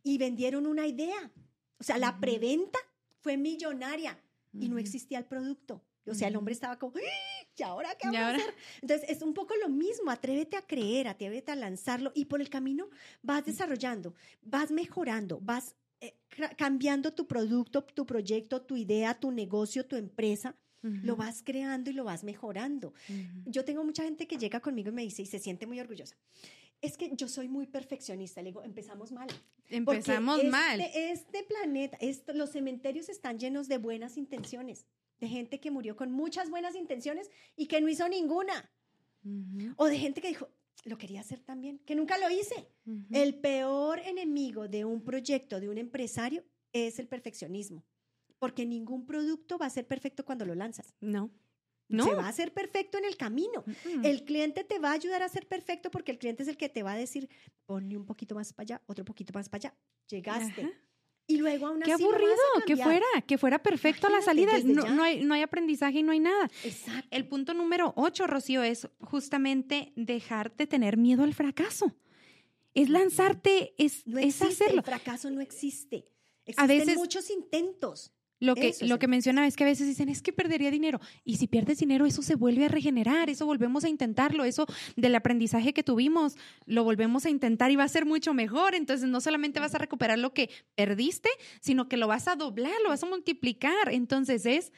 [0.03, 1.31] y vendieron una idea.
[1.79, 2.79] O sea, la preventa
[3.20, 4.18] fue millonaria
[4.53, 5.83] y no existía el producto.
[6.07, 7.46] O sea, el hombre estaba como, "¡Ah!
[7.59, 8.38] ¿y ahora qué ¿Y vamos a ahora?
[8.42, 8.55] hacer?
[8.81, 12.49] Entonces, es un poco lo mismo, atrévete a creer, atrévete a lanzarlo y por el
[12.49, 12.88] camino
[13.22, 19.31] vas desarrollando, vas mejorando, vas eh, ca- cambiando tu producto, tu proyecto, tu idea, tu
[19.31, 22.95] negocio, tu empresa, lo vas creando y lo vas mejorando.
[23.45, 26.17] Yo tengo mucha gente que llega conmigo y me dice y se siente muy orgullosa.
[26.81, 28.41] Es que yo soy muy perfeccionista.
[28.43, 29.27] Le digo, empezamos mal.
[29.69, 30.81] Empezamos este- mal.
[30.95, 34.87] Este planeta, esto- los cementerios están llenos de buenas intenciones,
[35.19, 38.71] de gente que murió con muchas buenas intenciones y que no hizo ninguna.
[39.77, 40.49] O de gente que dijo,
[40.85, 42.69] lo quería hacer también, que nunca lo hice.
[43.11, 47.85] El peor enemigo de un proyecto, de un empresario, es el perfeccionismo.
[48.39, 50.95] Porque ningún producto va a ser perfecto cuando lo lanzas.
[51.01, 51.31] No.
[51.89, 52.05] No.
[52.05, 53.65] Se va a hacer perfecto en el camino.
[54.03, 56.69] El cliente te va a ayudar a ser perfecto porque el cliente es el que
[56.69, 57.29] te va a decir,
[57.65, 59.79] ponle un poquito más para allá, otro poquito más para allá.
[60.09, 60.62] Llegaste.
[60.62, 60.73] Ajá.
[61.29, 64.11] Y luego aún Qué así lo vas a aburrido, que fuera, que fuera perfecto a
[64.11, 64.53] la salida.
[64.65, 66.49] No, hay, no hay aprendizaje y no hay nada.
[66.62, 67.09] Exacto.
[67.11, 71.93] El punto número ocho, Rocío, es justamente dejar de tener miedo al fracaso.
[72.75, 74.81] Es lanzarte, es, No es existe, hacerlo.
[74.81, 76.09] el fracaso no existe.
[76.45, 78.12] Existen veces- muchos intentos.
[78.38, 81.01] Lo que, Eso lo que mencionaba es que a veces dicen, es que perdería dinero.
[81.25, 85.14] Y si pierdes dinero, eso se vuelve a regenerar, eso volvemos a intentarlo, eso del
[85.14, 88.75] aprendizaje que tuvimos, lo volvemos a intentar y va a ser mucho mejor.
[88.75, 92.75] Entonces, no solamente vas a recuperar lo que perdiste, sino que lo vas a doblar,
[92.83, 93.90] lo vas a multiplicar.
[93.90, 94.72] Entonces, es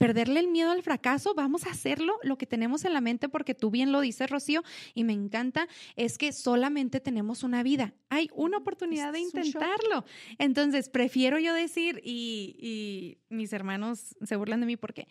[0.00, 3.54] perderle el miedo al fracaso, vamos a hacerlo, lo que tenemos en la mente, porque
[3.54, 4.62] tú bien lo dices, Rocío,
[4.94, 7.92] y me encanta, es que solamente tenemos una vida.
[8.08, 10.06] Hay una oportunidad de intentarlo.
[10.38, 15.06] Entonces, prefiero yo decir, y, y mis hermanos se burlan de mí porque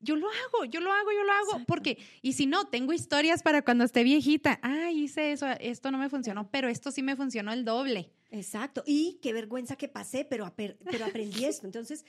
[0.00, 1.66] yo lo hago, yo lo hago, yo lo hago, Exacto.
[1.68, 5.98] porque, y si no, tengo historias para cuando esté viejita, ah, hice eso, esto no
[5.98, 8.10] me funcionó, pero esto sí me funcionó el doble.
[8.30, 8.82] Exacto.
[8.84, 11.66] Y qué vergüenza que pasé, pero, pero aprendí esto.
[11.66, 12.04] Entonces,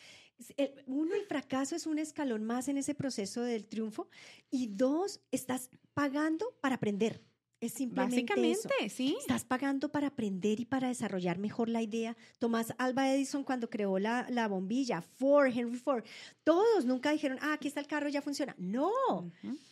[0.58, 4.10] el- uno, el fracaso es un escalón más en ese proceso del triunfo.
[4.52, 7.22] Y dos, estás pagando para aprender.
[7.62, 8.18] Es simplemente
[8.52, 8.68] eso.
[8.68, 9.16] Básicamente, ¿sí?
[9.20, 12.16] Estás pagando para aprender y para desarrollar mejor la idea.
[12.38, 16.04] Tomás Alba Edison cuando creó la, la bombilla, Ford, Henry Ford,
[16.44, 18.56] todos nunca dijeron, ah, aquí está el carro, ya funciona.
[18.60, 18.92] No,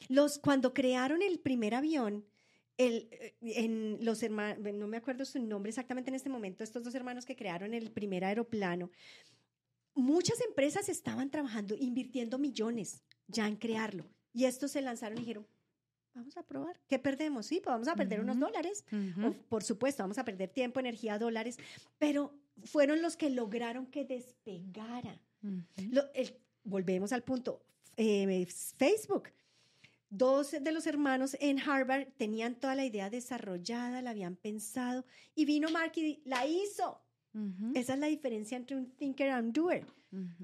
[0.08, 2.26] los, cuando crearon el primer avión,
[2.78, 6.84] el, eh, en los hermanos, no me acuerdo su nombre exactamente en este momento, estos
[6.84, 8.90] dos hermanos que crearon el primer aeroplano,
[9.96, 14.06] muchas empresas estaban trabajando, invirtiendo millones ya en crearlo.
[14.34, 15.48] Y estos se lanzaron y dijeron,
[16.14, 16.80] vamos a probar.
[16.88, 17.46] ¿Qué perdemos?
[17.46, 18.86] Sí, pues vamos a perder unos dólares.
[19.24, 21.58] O, por supuesto, vamos a perder tiempo, energía, dólares,
[22.00, 25.20] pero fueron los que lograron que despegara.
[25.44, 25.64] Ujú.
[25.92, 27.64] Lo- el- volvemos al punto,
[27.98, 28.46] eh,
[28.78, 29.30] Facebook.
[30.10, 35.46] Dos de los hermanos en Harvard tenían toda la idea desarrollada, la habían pensado, y
[35.46, 37.02] vino Mark y la hizo.
[37.76, 39.86] Esa es la diferencia entre un thinker and un doer.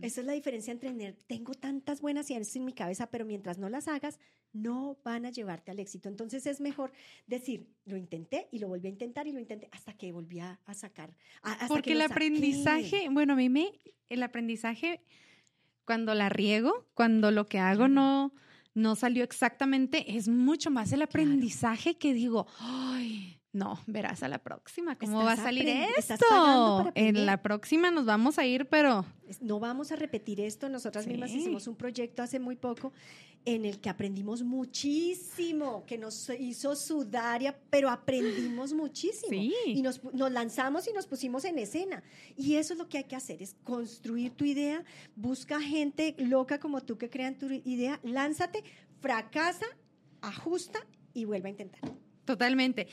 [0.01, 3.59] Esa es la diferencia entre tener, tengo tantas buenas ideas en mi cabeza, pero mientras
[3.59, 4.19] no las hagas,
[4.51, 6.09] no van a llevarte al éxito.
[6.09, 6.91] Entonces es mejor
[7.27, 10.59] decir, lo intenté y lo volví a intentar y lo intenté hasta que volví a,
[10.65, 11.13] a sacar.
[11.43, 13.71] a- hasta Porque que el aprendizaje, bueno, a mí me,
[14.09, 15.01] el aprendizaje,
[15.85, 18.33] cuando la riego, cuando lo que hago no,
[18.73, 24.39] no salió exactamente, es mucho más el aprendizaje que digo, ay, no, verás a la
[24.39, 26.91] próxima, ¿cómo va a salir esto?
[26.95, 29.05] En la próxima nos vamos a ir, pero
[29.41, 30.69] No vamos a repetir esto.
[30.69, 32.93] Nosotras mismas hicimos un proyecto hace muy poco
[33.45, 39.29] en el que aprendimos muchísimo, que nos hizo sudar, pero aprendimos muchísimo.
[39.29, 39.53] Sí.
[39.65, 42.01] Y nos lanzamos y nos pusimos en escena.
[42.37, 44.83] Y eso es lo que hay que hacer, es construir tu idea,
[45.15, 48.63] busca gente loca como tú que crean tu idea, lánzate,
[49.01, 49.65] fracasa,
[50.21, 50.79] ajusta
[51.13, 51.81] y vuelve a intentar.
[52.25, 52.87] Totalmente.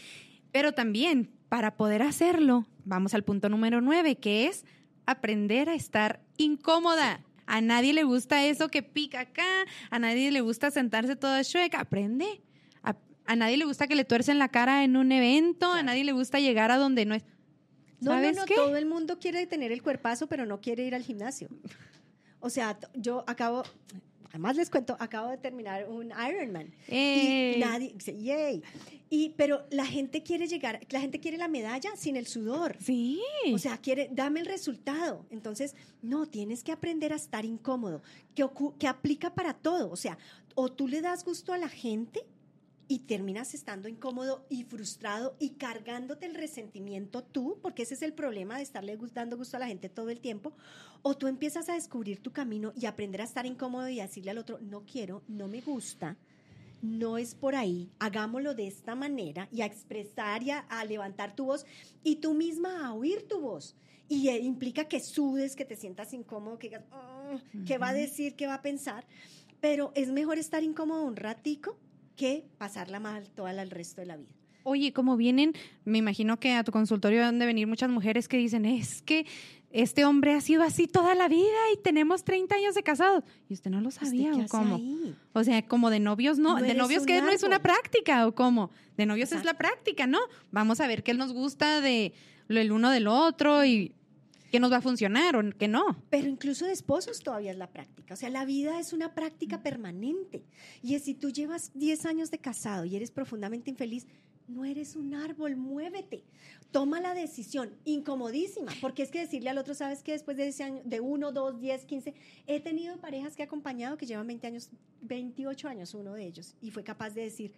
[0.57, 4.65] Pero también, para poder hacerlo, vamos al punto número nueve, que es
[5.05, 7.21] aprender a estar incómoda.
[7.45, 11.81] A nadie le gusta eso que pica acá, a nadie le gusta sentarse todo chueca.
[11.81, 12.41] Aprende.
[12.83, 16.05] A, a nadie le gusta que le tuercen la cara en un evento, a nadie
[16.05, 17.25] le gusta llegar a donde no es.
[18.01, 18.55] No, no, ¿Sabes no, qué?
[18.55, 21.51] todo el mundo quiere tener el cuerpazo, pero no quiere ir al gimnasio.
[22.41, 23.63] O sea, yo acabo,
[24.31, 26.75] además les cuento, acabo de terminar un Ironman.
[26.89, 28.63] Y nadie, dice, yay.
[29.09, 32.77] Y, pero la gente quiere llegar, la gente quiere la medalla sin el sudor.
[32.81, 33.21] sí.
[33.53, 35.25] O sea, quiere, dame el resultado.
[35.31, 38.03] Entonces, no, tienes que aprender a estar incómodo,
[38.35, 38.47] que,
[38.79, 39.91] que aplica para todo.
[39.91, 40.19] O sea,
[40.55, 42.27] o tú le das gusto a la gente
[42.89, 48.13] y terminas estando incómodo y frustrado y cargándote el resentimiento tú, porque ese es el
[48.13, 50.53] problema de estarle dando gusto a la gente todo el tiempo,
[51.03, 54.31] o tú empiezas a descubrir tu camino y aprender a estar incómodo y a decirle
[54.31, 56.17] al otro, no quiero, no me gusta,
[56.83, 61.35] no es por ahí, hagámoslo de esta manera y a expresar y a, a levantar
[61.35, 61.67] tu voz
[62.05, 63.75] y tú misma a oír tu voz.
[64.09, 67.93] Y eh, implica que sudes, que te sientas incómodo, que digas, "Ah, ¿qué va a
[67.93, 69.05] decir, qué va a pensar?
[69.61, 71.77] Pero es mejor estar incómodo un ratico
[72.17, 74.31] que pasarla mal toda la- el resto de la vida.
[74.65, 75.53] Oye, como vienen,
[75.85, 79.25] me imagino que a tu consultorio han de venir muchas mujeres que dicen, es que
[79.71, 83.23] este hombre ha sido así toda la vida y tenemos 30 años de casados.
[83.49, 84.77] ¿Y usted no lo ¿Usted sabía o cómo?
[84.77, 85.15] ahí?
[85.35, 87.71] O sea, como de novios no, No de novios que no es una árbol.
[87.71, 88.71] práctica o cómo.
[88.97, 90.19] De novios es la práctica, ¿no?
[90.51, 92.13] Vamos a ver qué nos gusta de
[92.49, 93.93] lo el uno del otro y
[94.57, 96.03] qué nos va a funcionar o qué no.
[96.09, 98.15] Pero incluso de esposos todavía es la práctica.
[98.15, 100.47] O sea, la vida es una práctica permanente.
[100.83, 104.07] Y es si tú llevas 10 años de casado y eres profundamente infeliz,
[104.49, 106.25] no eres un árbol, muévete.
[106.71, 110.63] Toma la decisión, incomodísima, porque es que decirle al otro, sabes que después de ese
[110.63, 112.15] año, de 1, 2, 10, 15,
[112.47, 114.71] he tenido parejas que he acompañado que llevan 20 años,
[115.03, 117.53] 28 años uno de ellos, y fue capaz de decir,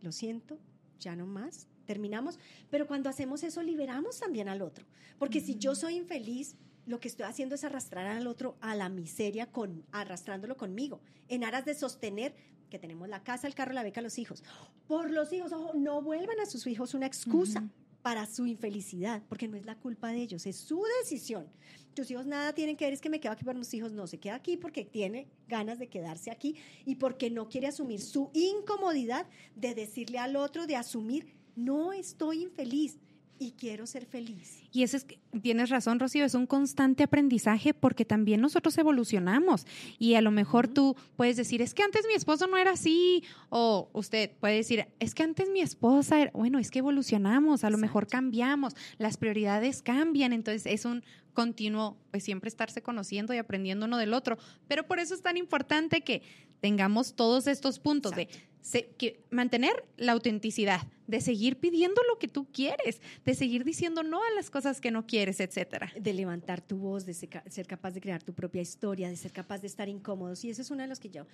[0.00, 0.60] lo siento,
[1.00, 2.38] ya no más, terminamos.
[2.70, 4.84] Pero cuando hacemos eso, liberamos también al otro.
[5.18, 8.88] Porque si yo soy infeliz, lo que estoy haciendo es arrastrar al otro a la
[8.88, 12.34] miseria, con, arrastrándolo conmigo, en aras de sostener
[12.70, 14.42] que tenemos la casa, el carro, la beca, los hijos.
[14.86, 17.70] Por los hijos, ojo, no vuelvan a sus hijos una excusa Ujú.
[18.02, 21.46] para su infelicidad, porque no es la culpa de ellos, es su decisión.
[21.94, 24.06] Tus hijos nada tienen que ver, es que me quedo aquí por mis hijos, no,
[24.06, 28.30] se queda aquí porque tiene ganas de quedarse aquí y porque no quiere asumir su
[28.34, 32.98] incomodidad de decirle al otro, de asumir, no estoy infeliz
[33.38, 34.62] y quiero ser feliz.
[34.72, 39.66] Y eso es que tienes razón, Rocío, es un constante aprendizaje porque también nosotros evolucionamos.
[39.98, 43.24] Y a lo mejor tú puedes decir, es que antes mi esposo no era así
[43.50, 47.70] o usted puede decir, es que antes mi esposa era, bueno, es que evolucionamos, a
[47.70, 53.38] lo mejor cambiamos, las prioridades cambian, entonces es un continuo, pues siempre estarse conociendo y
[53.38, 54.38] aprendiendo uno del otro,
[54.68, 56.22] pero por eso es tan importante que
[56.60, 58.28] tengamos todos estos puntos de
[58.66, 64.02] se- que mantener la autenticidad, de seguir pidiendo lo que tú quieres, de seguir diciendo
[64.02, 65.92] no a las cosas que no quieres, etcétera.
[66.00, 69.16] de levantar tu voz, de ser, ca- ser capaz de crear tu propia historia, de
[69.16, 70.44] ser capaz de estar incómodos.
[70.44, 71.26] Y eso es uno de los que yo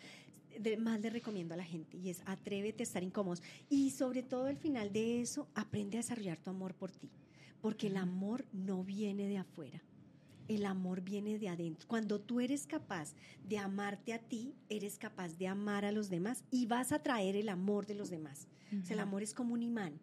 [0.61, 3.43] de- más le recomiendo a la gente, y es atrévete a estar incómodos.
[3.71, 7.09] Y sobre todo al final de eso, aprende a desarrollar tu amor por ti,
[7.63, 9.81] porque el amor no viene de afuera.
[10.55, 11.89] El amor viene de adentro.
[11.89, 13.15] Cuando tú eres capaz
[13.49, 17.37] de amarte a ti, eres capaz de amar a los demás y vas a traer
[17.37, 18.49] el amor de los demás.
[18.83, 20.01] O sea, el amor es como un imán.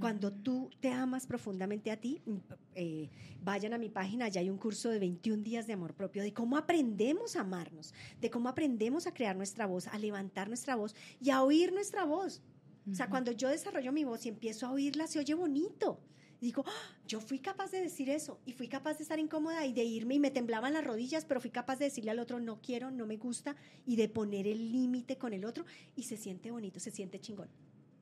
[0.00, 2.36] Cuando tú te amas profundamente a ti, mm,
[2.74, 3.10] eh,
[3.42, 6.32] vayan a mi página, ya hay un curso de 21 días de amor propio, de
[6.32, 10.94] cómo aprendemos a amarnos, de cómo aprendemos a crear nuestra voz, a levantar nuestra voz
[11.20, 12.42] y a oír nuestra voz.
[12.90, 16.00] O sea, cuando yo desarrollo mi voz y empiezo a oírla, se oye bonito.
[16.46, 16.96] Digo, ¡Ah!
[17.06, 20.14] yo fui capaz de decir eso y fui capaz de estar incómoda y de irme
[20.14, 23.06] y me temblaban las rodillas, pero fui capaz de decirle al otro, no quiero, no
[23.06, 25.64] me gusta y de poner el límite con el otro
[25.96, 27.48] y se siente bonito, se siente chingón.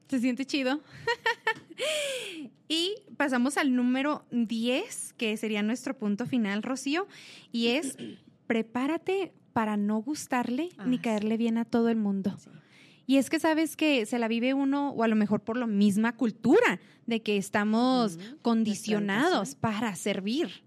[0.09, 0.80] Se siente chido.
[2.68, 7.07] y pasamos al número 10, que sería nuestro punto final, Rocío,
[7.53, 7.97] y es
[8.47, 12.36] prepárate para no gustarle ni Ah, caerle bien a todo el mundo.
[12.38, 12.51] Sí.
[13.11, 15.66] Y es que sabes que se la vive uno, o a lo mejor por la
[15.66, 20.62] misma cultura, de que estamos condicionados para servir,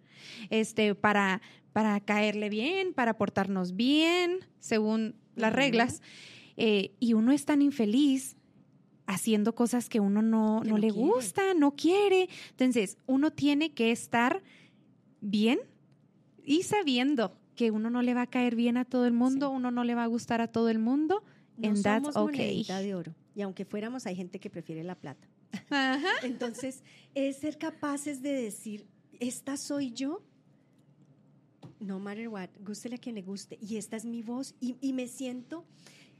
[0.49, 1.41] este, para,
[1.71, 6.01] para caerle bien, para portarnos bien, según las reglas.
[6.57, 8.35] Eh, y uno es tan infeliz
[9.05, 11.07] haciendo cosas que uno no, Que no no le quiere.
[11.07, 12.27] gusta, no quiere.
[12.49, 14.43] Entonces, uno tiene que estar
[15.21, 15.59] bien
[16.43, 19.55] y sabiendo que uno no le va a caer bien a todo el mundo, Sí.
[19.55, 21.23] uno no le va a gustar a todo el mundo.
[21.57, 22.47] No And that's somos okay.
[22.47, 23.15] monedita de oro.
[23.35, 25.27] Y aunque fuéramos, hay gente que prefiere la plata.
[25.69, 26.07] Ajá.
[26.23, 26.83] Entonces,
[27.15, 28.87] es ser capaces de decir,
[29.19, 30.23] esta soy yo,
[31.79, 34.93] no matter what, gústele a quien le guste, y esta es mi voz, y, y
[34.93, 35.65] me siento,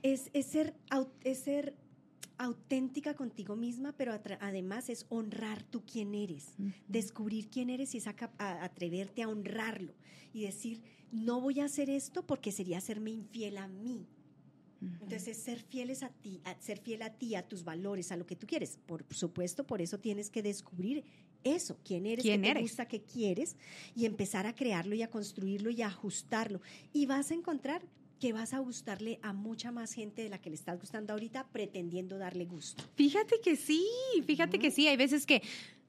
[0.02, 0.76] es, es ser,
[1.24, 1.76] es ser
[2.38, 4.12] auténtica contigo misma, pero
[4.42, 6.54] además es honrar tú quién eres,
[6.88, 9.94] descubrir quién eres y esa cap- a- atreverte a honrarlo
[10.34, 10.82] y decir,
[11.12, 14.08] no voy a hacer esto porque sería hacerme infiel a mí.
[15.02, 18.18] Entonces, es ser fieles a ti, a ser fiel a ti, a tus valores, a
[18.18, 18.78] lo que tú quieres.
[18.86, 21.04] Por supuesto, por eso tienes que descubrir
[21.44, 22.64] eso, quién eres, ¿Quién qué te eres?
[22.64, 23.56] gusta, qué quieres,
[23.96, 26.62] y empezar a crearlo y a construirlo y a ajustarlo.
[26.94, 27.82] Y vas a encontrar
[28.20, 31.46] que vas a gustarle a mucha más gente de la que le estás gustando ahorita,
[31.52, 32.82] pretendiendo darle gusto.
[32.96, 33.86] Fíjate que sí,
[34.26, 34.88] fíjate que sí.
[34.88, 35.42] Hay veces que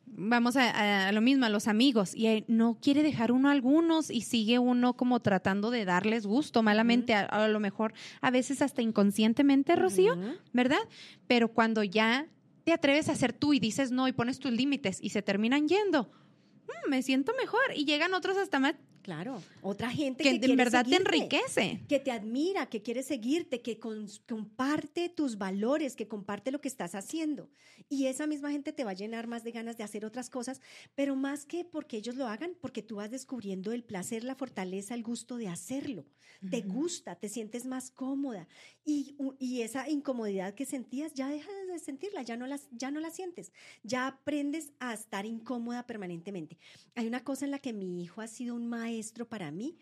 [0.07, 4.11] vamos a, a lo mismo, a los amigos, y no quiere dejar uno a algunos
[4.11, 8.63] y sigue uno como tratando de darles gusto, malamente, a, a lo mejor a veces
[8.63, 10.17] hasta inconscientemente, Rocío.
[10.53, 10.79] ¿verdad?
[11.27, 12.27] Pero cuando ya
[12.65, 15.69] te atreves a ser tú y dices no y pones tus límites y se terminan
[15.69, 18.75] yendo, mm, me siento mejor y llegan otros hasta más
[19.05, 21.83] Claro, otra gente que, que, en verdad te enriquece.
[21.87, 26.95] que te admira, que quiere seguirte, que comparte tus valores, que comparte lo que estás
[26.95, 27.51] haciendo.
[27.91, 30.63] Y esa misma gente te va a llenar más de ganas de hacer otras cosas,
[30.95, 34.95] pero más que porque ellos lo hagan, porque tú vas descubriendo el placer, la fortaleza,
[34.95, 36.07] el gusto de hacerlo.
[36.51, 38.49] Te gusta, te sientes más cómoda
[38.85, 43.01] y, y esa incomodidad que sentías ya dejas de sentirla, ya no, las, ya no
[43.01, 43.53] la sientes,
[43.83, 46.59] ya aprendes a estar incómoda permanentemente.
[46.95, 49.77] Hay una cosa en la que mi hijo ha sido un maestro para mí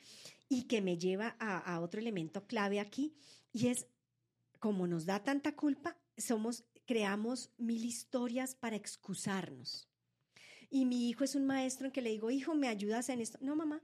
[0.48, 3.14] y que me lleva a, otro elemento clave aquí
[3.52, 3.86] y es
[4.58, 9.88] como nos da tanta culpa, somos creamos mil historias para excusarnos.
[10.70, 13.38] Y mi hijo es un maestro en que le digo, hijo, ¿me ayudas en esto?
[13.40, 13.82] No, mamá.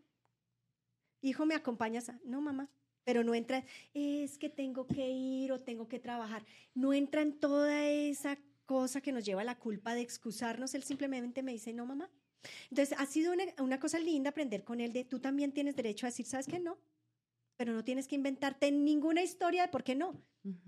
[1.20, 2.08] Hijo, ¿me acompañas?
[2.08, 2.70] a-?" No, mamá.
[3.08, 6.44] Pero no entra, es que tengo que ir o tengo que trabajar.
[6.74, 8.36] No entra en toda esa
[8.66, 10.74] cosa que nos lleva a la culpa de excusarnos.
[10.74, 12.10] Él simplemente me dice, no, mamá.
[12.68, 16.04] Entonces, ha sido una, una cosa linda aprender con él de tú también tienes derecho
[16.04, 16.58] a decir, ¿sabes qué?
[16.58, 16.76] No.
[17.56, 20.22] Pero no tienes que inventarte ninguna historia de por qué no.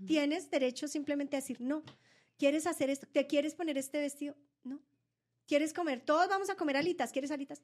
[0.07, 1.83] Tienes derecho simplemente a decir no.
[2.39, 3.05] ¿Quieres hacer esto?
[3.05, 4.35] ¿Te quieres poner este vestido?
[4.63, 4.81] No.
[5.45, 6.01] ¿Quieres comer?
[6.01, 7.11] Todos vamos a comer alitas.
[7.11, 7.61] ¿Quieres alitas?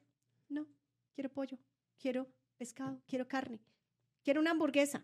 [0.48, 0.68] No.
[1.16, 1.58] Quiero pollo.
[1.98, 3.02] Quiero pescado.
[3.08, 3.58] Quiero carne.
[4.28, 5.02] Quiero una hamburguesa.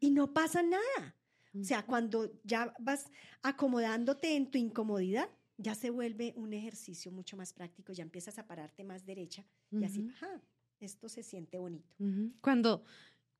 [0.00, 1.14] Y no pasa nada.
[1.54, 3.08] O sea, cuando ya vas
[3.42, 7.92] acomodándote en tu incomodidad, ya se vuelve un ejercicio mucho más práctico.
[7.92, 10.42] Ya empiezas a pararte más derecha y así, ajá,
[10.80, 11.94] esto se siente bonito.
[12.40, 12.82] Cuando,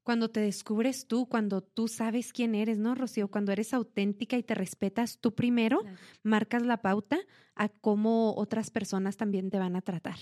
[0.04, 3.28] cuando te descubres tú, cuando tú sabes quién eres, ¿no, Rocío?
[3.32, 5.98] Cuando eres auténtica y te respetas tú primero, Claro.
[6.22, 7.18] marcas la pauta
[7.56, 10.18] a cómo otras personas también te van a tratar.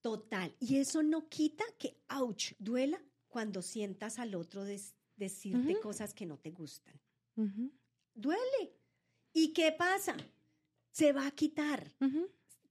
[0.00, 0.56] Total.
[0.60, 2.98] Y eso no quita que, ouch, duela
[3.30, 4.64] cuando sientas al otro
[5.16, 7.00] decirte cosas que no te gustan.
[8.14, 8.76] Duele.
[9.32, 10.14] ¿Y qué pasa?
[10.90, 11.90] Se va a quitar.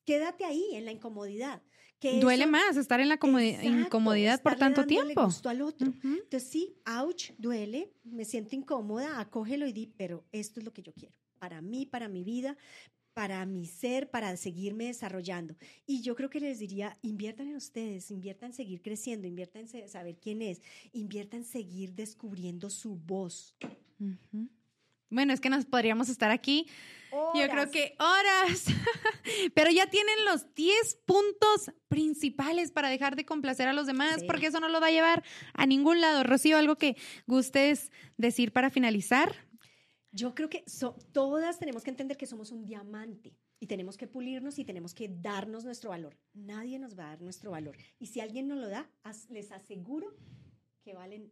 [0.06, 1.62] Quédate ahí en la incomodidad.
[2.00, 5.26] Que Duele eso- más estar en la Exacto, incomodidad por tanto tiempo.
[5.26, 5.92] gusto al otro.
[6.04, 10.82] Entonces sí, ouch, duele, me siento incómoda, acógelo y di, pero esto es lo que
[10.82, 12.56] yo quiero, para mí, para mi vida,
[13.20, 15.54] para mi ser, para seguirme desarrollando.
[15.86, 19.90] Y yo creo que les diría, inviertan en ustedes, inviertan en seguir creciendo, inviertan en
[19.90, 20.62] saber quién es,
[20.94, 23.58] inviertan en seguir descubriendo su voz.
[24.00, 24.48] Ujú.
[25.10, 26.66] Bueno, es que nos podríamos estar aquí
[27.12, 28.68] Yo creo que horas.
[29.54, 34.28] Pero ya tienen los 10 puntos principales para dejar de complacer a los demás, Sí.
[34.28, 36.24] porque eso no lo va a llevar a ningún lado.
[36.24, 36.96] Rocío, algo que
[37.28, 39.49] gustes decir para finalizar.
[40.12, 44.08] Yo creo que so- todas tenemos que entender que somos un diamante y tenemos que
[44.08, 46.18] pulirnos y tenemos que darnos nuestro valor.
[46.34, 47.78] Nadie nos va a dar nuestro valor.
[48.00, 50.16] Y si alguien nos lo da, as- les aseguro
[50.84, 51.32] que valen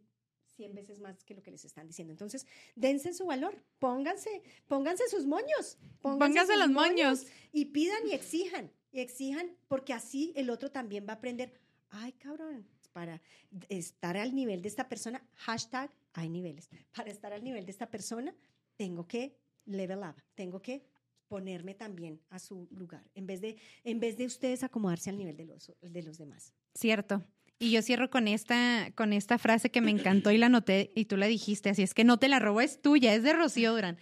[0.56, 2.12] 100 veces más que lo que les están diciendo.
[2.12, 7.26] Entonces, dense su valor, pónganse, pónganse sus moños, pónganse, los moños.
[7.52, 11.52] y pidan y exijan, y exijan porque así el otro también va a aprender,
[11.90, 13.20] ay cabrón, para
[13.68, 17.88] estar al nivel de esta persona, hashtag hay niveles, para estar al nivel de esta
[17.90, 18.34] persona
[18.78, 20.82] tengo que level up, tengo que
[21.26, 25.36] ponerme también a su lugar, en vez de, en vez de ustedes acomodarse al nivel
[25.36, 26.54] de los, de los demás.
[26.74, 27.22] Cierto.
[27.58, 31.06] Y yo cierro con esta, con esta frase que me encantó y la noté y
[31.06, 33.72] tú la dijiste, así es que no te la robo, es tuya, es de Rocío
[33.72, 33.98] Durán.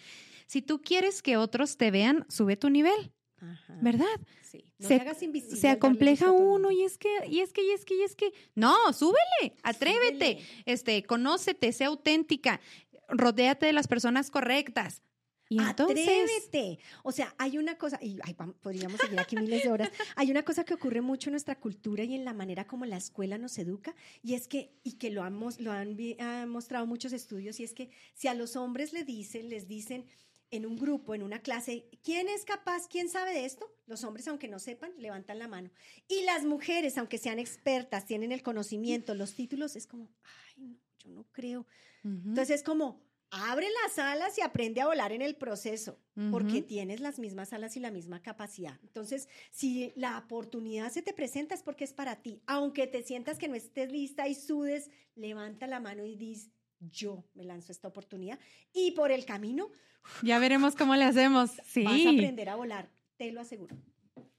[0.47, 3.13] Si tú quieres que otros te vean, sube tu nivel.
[3.83, 4.07] ¿Verdad?
[4.43, 4.65] Sí.
[4.79, 5.61] No se, hagas invisible.
[5.61, 8.33] Se acompleja uno y es que, y es que, y es que, y es que.
[8.55, 12.61] No, súbele, atrévete, este, conócete, sé auténtica,
[13.09, 15.03] rodéate de las personas correctas.
[15.49, 16.81] Y Atrévete.
[17.05, 18.19] O sea, hay una cosa, y
[18.61, 22.03] podríamos seguir aquí miles de horas, hay una cosa que ocurre mucho en nuestra cultura
[22.03, 25.23] y en la manera como la escuela nos educa, y es que, y que lo,
[25.23, 25.97] han, lo han,
[26.49, 30.07] mostrado muchos estudios, y es que si a los hombres le dicen, les dicen
[30.51, 33.73] en un grupo, en una clase, ¿quién es capaz, quién sabe de esto?
[33.87, 35.71] Los hombres, aunque no sepan, levantan la mano.
[36.09, 40.77] Y las mujeres, aunque sean expertas, tienen el conocimiento, los títulos, es como, ay, no,
[40.99, 41.67] yo no creo.
[42.07, 45.99] Entonces es como, abre las alas y aprende a volar en el proceso,
[46.31, 48.79] porque tienes las mismas alas y la misma capacidad.
[48.83, 52.41] Entonces, si la oportunidad se te presenta es porque es para ti.
[52.47, 57.25] Aunque te sientas que no estés lista y sudes, levanta la mano y dices, yo
[57.35, 58.39] me lanzo esta oportunidad.
[58.73, 59.71] Y por el camino...
[60.23, 61.51] Ya veremos cómo le hacemos.
[61.67, 61.83] Sí.
[61.83, 63.77] Vas a aprender a volar, te lo aseguro.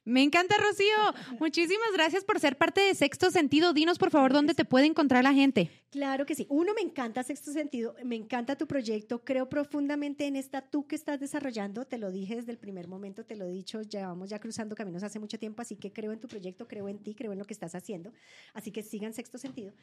[0.08, 0.96] Me encanta, Rocío.
[1.42, 3.74] Muchísimas gracias por ser parte de Sexto Sentido.
[3.74, 5.70] Dinos, por favor, dónde te puede encontrar la gente.
[5.90, 6.48] Claro que sí.
[6.50, 9.26] Uno, me encanta Sexto Sentido, me encanta tu proyecto.
[9.26, 11.84] Creo profundamente en esta tú que estás desarrollando.
[11.84, 13.82] Te lo dije desde el primer momento, te lo he dicho.
[13.82, 17.00] Llevamos ya cruzando caminos hace mucho tiempo, así que creo en tu proyecto, creo en
[17.00, 18.14] ti, creo en lo que estás haciendo.
[18.54, 19.74] Así que sigan Sexto Sentido.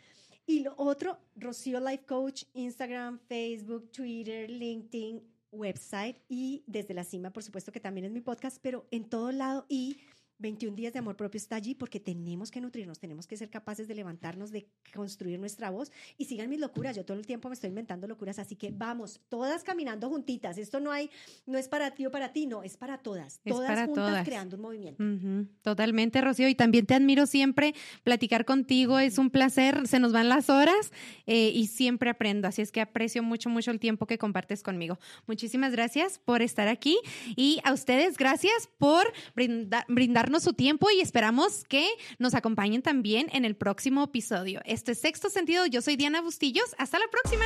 [0.46, 5.20] Y lo otro, Rocío Life Coach, Instagram, Facebook, Twitter, LinkedIn,
[5.54, 9.32] website y desde la cima, por supuesto que también es mi podcast, pero en todo
[9.32, 9.96] lado y
[10.38, 13.88] 21 días de amor propio está allí porque tenemos que nutrirnos, tenemos que ser capaces
[13.88, 16.96] de levantarnos, de construir nuestra voz y sigan mis locuras.
[16.96, 20.58] Yo todo el tiempo me estoy inventando locuras, así que vamos, todas caminando juntitas.
[20.58, 21.10] Esto no hay,
[21.46, 24.62] no es para ti o para ti, no, es para todas, todas juntas creando un
[24.62, 25.02] movimiento.
[25.62, 27.74] Totalmente, Rocío, y también te admiro siempre.
[28.02, 30.92] Platicar contigo es un placer, se nos van las horas
[31.26, 34.98] eh, y siempre aprendo, así es que aprecio mucho, mucho el tiempo que compartes conmigo.
[35.26, 36.98] Muchísimas gracias por estar aquí
[37.36, 39.04] y a ustedes gracias por
[39.34, 41.86] brindar, brindar su tiempo y esperamos que
[42.18, 44.60] nos acompañen también en el próximo episodio.
[44.64, 45.66] Este es Sexto Sentido.
[45.66, 46.74] Yo soy Diana Bustillos.
[46.78, 47.44] Hasta la próxima.